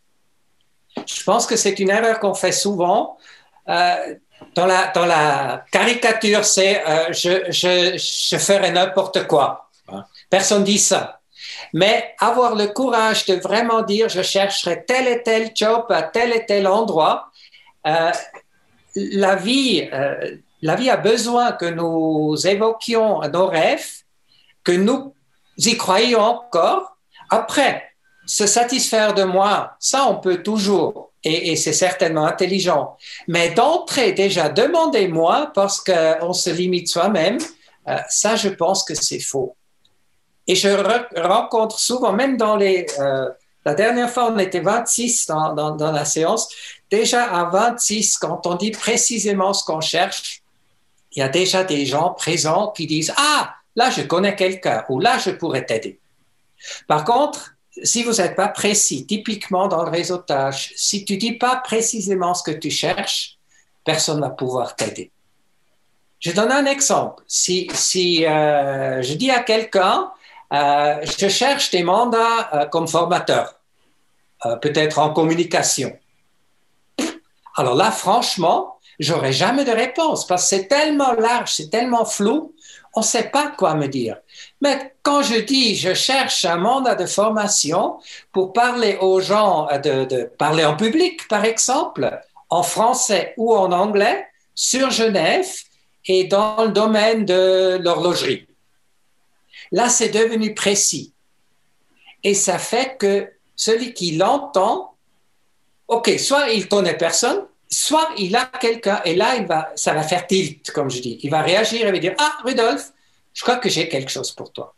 Je 1.06 1.24
pense 1.24 1.46
que 1.46 1.56
c'est 1.56 1.80
une 1.80 1.90
erreur 1.90 2.20
qu'on 2.20 2.34
fait 2.34 2.52
souvent. 2.52 3.18
Euh, 3.68 4.16
dans, 4.56 4.66
la, 4.66 5.64
caricature, 5.72 6.44
c'est 6.44 6.84
euh, 6.88 7.12
je, 7.12 7.52
je, 7.52 8.38
ferai 8.38 8.72
n'importe 8.72 9.28
quoi. 9.28 9.70
Personne 10.30 10.64
dit 10.64 10.80
ça. 10.80 11.20
Mais 11.74 12.16
avoir 12.20 12.56
le 12.56 12.68
courage 12.68 13.26
de 13.26 13.36
vraiment 13.36 13.82
dire 13.82 14.10
je 14.10 14.22
chercherai 14.22 14.86
tel 14.86 15.08
et 15.08 15.24
tel 15.24 15.52
job 15.54 15.86
à 15.90 16.04
tel 16.04 16.34
et 16.34 16.46
tel 16.46 16.68
endroit, 16.68 17.32
euh, 17.88 18.12
la, 18.96 19.36
vie, 19.36 19.90
la 20.62 20.76
vie 20.76 20.90
a 20.90 20.98
besoin 20.98 21.52
que 21.54 21.66
nous 21.66 22.36
évoquions 22.46 23.22
nos 23.22 23.48
rêves, 23.48 24.04
que 24.64 24.72
nous 24.72 25.14
y 25.58 25.78
croyons 25.78 26.22
encore. 26.22 26.98
Après, 27.30 27.89
se 28.30 28.46
satisfaire 28.46 29.16
de 29.16 29.24
moi, 29.24 29.72
ça 29.80 30.06
on 30.06 30.18
peut 30.18 30.44
toujours, 30.44 31.12
et, 31.24 31.56
c'est 31.56 31.74
certainement 31.74 32.28
intelligent. 32.28 32.96
Mais 33.28 33.50
d'entrer 33.50 34.12
déjà, 34.12 34.50
demandez-moi 34.50 35.52
parce 35.56 35.82
qu'on 35.82 36.34
se 36.34 36.52
limite 36.52 36.88
soi-même, 36.88 37.40
euh, 37.88 37.98
ça 38.08 38.36
je 38.36 38.50
pense 38.50 38.84
que 38.84 38.94
c'est 38.94 39.20
faux. 39.20 39.56
Et 40.46 40.54
je 40.54 40.70
rencontre 41.20 41.80
souvent, 41.80 42.14
même 42.14 42.38
dans 42.38 42.56
les... 42.56 42.86
Euh, 43.00 43.30
la 43.66 43.74
dernière 43.74 44.10
fois, 44.10 44.32
on 44.32 44.38
était 44.38 44.62
26 44.62 45.26
dans, 45.26 45.54
dans, 45.54 45.72
dans, 45.76 45.92
la 45.92 46.06
séance. 46.06 46.50
Déjà 46.90 47.24
à 47.24 47.46
26, 47.46 48.18
quand 48.18 48.46
on 48.46 48.56
dit 48.56 48.72
précisément 48.72 49.54
ce 49.54 49.66
qu'on 49.66 49.82
cherche, 49.82 50.44
il 51.14 51.20
y 51.20 51.22
a 51.24 51.30
déjà 51.30 51.64
des 51.64 51.86
gens 51.86 52.12
présents 52.12 52.72
qui 52.76 52.86
disent 52.86 53.14
Ah, 53.18 53.56
là, 53.76 53.90
je 53.90 54.02
connais 54.04 54.36
quelqu'un 54.36 54.86
ou 54.90 55.00
là, 55.00 55.18
je 55.18 55.32
pourrais 55.32 55.66
t'aider. 55.66 56.00
Par 56.88 57.04
contre, 57.04 57.56
si 57.84 58.04
vous 58.04 58.14
n'êtes 58.14 58.36
pas 58.36 58.48
précis, 58.48 59.06
typiquement 59.06 59.68
dans 59.68 59.84
le 59.84 59.90
réseautage, 59.90 60.74
si 60.76 61.06
tu 61.06 61.18
dis 61.18 61.34
pas 61.34 61.58
précisément 61.58 62.34
ce 62.34 62.44
que 62.44 62.52
tu 62.52 62.70
cherches, 62.70 63.38
personne 63.84 64.18
ne 64.18 64.22
va 64.22 64.30
pouvoir 64.30 64.76
t'aider. 64.76 65.12
Je 66.20 66.32
donne 66.32 66.52
un 66.52 66.66
exemple. 66.66 67.24
Si, 67.28 67.70
si 67.74 68.26
euh, 68.26 69.02
je 69.02 69.14
dis 69.14 69.32
à 69.32 69.42
quelqu'un, 69.42 70.12
euh, 70.54 70.96
je 71.04 71.30
cherche 71.30 71.72
des 71.72 71.84
mandats 71.84 72.50
euh, 72.54 72.66
comme 72.66 72.88
formateur, 72.88 73.56
peut-être 74.62 75.00
en 75.00 75.12
communication. 75.12 75.98
Alors 77.56 77.76
là, 77.76 77.92
franchement, 77.92 78.80
j'aurais 79.00 79.34
jamais 79.34 79.66
de 79.66 79.72
réponse 79.72 80.26
parce 80.26 80.44
que 80.44 80.50
c'est 80.50 80.68
tellement 80.68 81.12
large, 81.14 81.54
c'est 81.54 81.70
tellement 81.70 82.06
flou 82.06 82.54
on 82.94 83.02
ne 83.02 83.06
sait 83.06 83.30
pas 83.30 83.54
quoi 83.58 83.76
me 83.76 83.88
dire. 83.88 84.18
Mais 84.62 84.94
quand 85.04 85.22
je 85.22 85.40
dis 85.40 85.76
je 85.76 85.94
cherche 85.94 86.46
un 86.46 86.58
mandat 86.58 86.96
de 86.96 87.06
formation 87.06 88.00
pour 88.32 88.54
parler 88.54 88.98
aux 89.00 89.22
gens, 89.22 89.68
euh, 89.72 90.06
de, 90.06 90.24
parler 90.24 90.66
en 90.66 90.76
public, 90.76 91.28
par 91.28 91.46
exemple, 91.46 92.20
en 92.50 92.64
français 92.64 93.34
ou 93.38 93.56
en 93.56 93.72
anglais, 93.72 94.26
sur 94.56 94.90
Genève 94.90 95.48
et 96.06 96.26
dans 96.26 96.66
le 96.66 96.72
domaine 96.72 97.26
de 97.26 97.78
l'horlogerie. 97.82 98.48
Là, 99.72 99.90
c'est 99.90 100.10
devenu 100.10 100.54
précis. 100.54 101.14
Et 102.24 102.34
ça 102.34 102.58
fait 102.58 102.98
que 102.98 103.32
celui 103.56 103.94
qui 103.94 104.16
l'entend, 104.16 104.96
OK, 105.88 106.10
soit 106.18 106.50
il 106.50 106.68
connaît 106.68 106.98
personne, 106.98 107.46
soit 107.70 108.10
il 108.18 108.36
a 108.36 108.46
quelqu'un, 108.46 109.02
et 109.06 109.16
là, 109.16 109.36
il 109.36 109.46
va, 109.46 109.72
ça 109.76 109.94
va 109.94 110.04
faire 110.04 110.26
tilt, 110.26 110.72
comme 110.72 110.90
je 110.90 111.02
dis. 111.02 111.20
Il 111.24 111.30
va 111.30 111.42
réagir 111.42 111.88
et 111.88 111.92
va 111.92 111.98
dire 112.00 112.16
Ah, 112.18 112.38
Rudolf, 112.44 112.92
je 113.34 113.42
crois 113.44 113.58
que 113.58 113.70
j'ai 113.70 113.88
quelque 113.88 114.12
chose 114.12 114.32
pour 114.32 114.52
toi. 114.52 114.74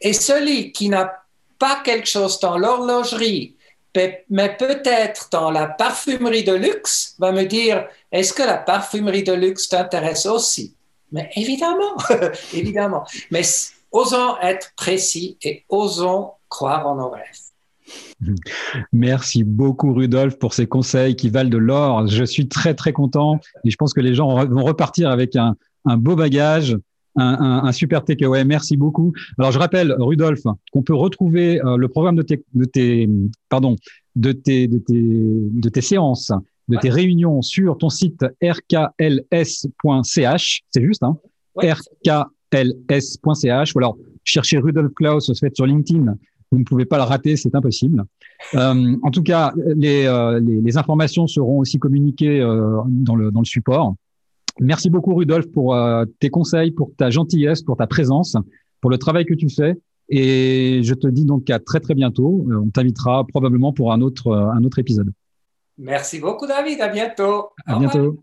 Et 0.00 0.12
celui 0.12 0.72
qui 0.72 0.88
n'a 0.88 1.24
pas 1.58 1.80
quelque 1.84 2.08
chose 2.08 2.38
dans 2.40 2.58
l'horlogerie, 2.58 3.56
mais 4.28 4.56
peut-être 4.56 5.28
dans 5.30 5.50
la 5.50 5.66
parfumerie 5.66 6.44
de 6.44 6.54
luxe, 6.54 7.14
va 7.18 7.32
me 7.32 7.44
dire 7.44 7.88
Est-ce 8.10 8.32
que 8.32 8.42
la 8.42 8.58
parfumerie 8.58 9.22
de 9.22 9.32
luxe 9.32 9.68
t'intéresse 9.68 10.26
aussi? 10.26 10.74
Mais 11.12 11.30
évidemment, 11.36 11.96
évidemment. 12.52 13.04
Mais 13.30 13.42
osons 13.92 14.36
être 14.42 14.72
précis 14.74 15.38
et 15.42 15.64
osons 15.68 16.32
croire 16.48 16.86
en 16.88 16.96
nos 16.96 17.10
rêves. 17.10 17.43
Merci 18.92 19.44
beaucoup 19.44 19.92
Rudolf 19.92 20.38
pour 20.38 20.54
ces 20.54 20.66
conseils 20.66 21.16
qui 21.16 21.30
valent 21.30 21.50
de 21.50 21.58
l'or. 21.58 22.06
Je 22.06 22.24
suis 22.24 22.48
très 22.48 22.74
très 22.74 22.92
content 22.92 23.40
et 23.64 23.70
je 23.70 23.76
pense 23.76 23.92
que 23.92 24.00
les 24.00 24.14
gens 24.14 24.44
vont 24.46 24.64
repartir 24.64 25.10
avec 25.10 25.36
un, 25.36 25.56
beau 25.96 26.16
bagage, 26.16 26.76
un, 27.16 27.70
super 27.72 28.04
takeaway. 28.04 28.44
Merci 28.44 28.76
beaucoup. 28.76 29.12
Alors 29.38 29.52
je 29.52 29.58
rappelle 29.58 29.94
Rudolf 29.98 30.40
qu'on 30.72 30.82
peut 30.82 30.94
retrouver 30.94 31.64
euh, 31.64 31.76
le 31.76 31.88
programme 31.88 32.16
de 32.16 32.22
tes, 32.22 32.44
de 32.54 32.64
tes 32.64 33.08
pardon 33.48 33.76
de 34.16 34.32
tes, 34.32 34.66
de 34.68 34.78
tes, 34.78 35.02
de 35.02 35.68
tes 35.68 35.80
séances, 35.80 36.30
de 36.68 36.76
tes 36.76 36.90
réunions 36.90 37.42
sur 37.42 37.76
ton 37.78 37.90
site 37.90 38.24
rkls.ch. 38.42 39.22
C'est 40.70 40.84
juste, 40.84 41.02
hein? 41.02 41.16
Rkls.ch 41.56 43.74
ou 43.74 43.78
alors 43.78 43.96
cherchez 44.24 44.58
Rudolf 44.58 44.92
Klaus, 44.94 45.32
fait 45.38 45.54
sur 45.54 45.66
LinkedIn 45.66 46.16
vous 46.54 46.60
ne 46.60 46.64
pouvez 46.64 46.84
pas 46.84 46.98
le 46.98 47.02
rater, 47.02 47.36
c'est 47.36 47.54
impossible. 47.54 48.04
Euh, 48.54 48.96
en 49.02 49.10
tout 49.10 49.22
cas, 49.22 49.52
les, 49.76 50.06
euh, 50.06 50.38
les, 50.38 50.60
les, 50.60 50.76
informations 50.76 51.26
seront 51.26 51.58
aussi 51.58 51.80
communiquées 51.80 52.40
euh, 52.40 52.80
dans, 52.86 53.16
le, 53.16 53.32
dans 53.32 53.40
le 53.40 53.44
support. 53.44 53.94
Merci 54.60 54.88
beaucoup, 54.88 55.14
Rudolf, 55.16 55.50
pour 55.50 55.76
tes 56.20 56.30
conseils, 56.30 56.70
pour 56.70 56.92
ta 56.96 57.10
gentillesse, 57.10 57.62
pour 57.62 57.76
ta 57.76 57.88
présence, 57.88 58.36
pour 58.80 58.88
le 58.88 58.98
travail 58.98 59.24
que 59.24 59.34
tu 59.34 59.48
fais. 59.48 59.74
Et 60.08 60.80
je 60.84 60.94
te 60.94 61.08
dis 61.08 61.24
donc 61.24 61.50
à 61.50 61.58
très 61.58 61.80
très 61.80 61.94
bientôt. 61.94 62.46
On 62.48 62.70
t'invitera 62.70 63.26
probablement 63.26 63.72
pour 63.72 63.92
un 63.92 64.00
autre, 64.00 64.32
un 64.32 64.62
autre 64.62 64.78
épisode. 64.78 65.10
Merci 65.76 66.20
beaucoup, 66.20 66.46
David. 66.46 66.80
À 66.80 66.88
bientôt. 66.88 67.48
À 67.66 67.80
bientôt. 67.80 68.22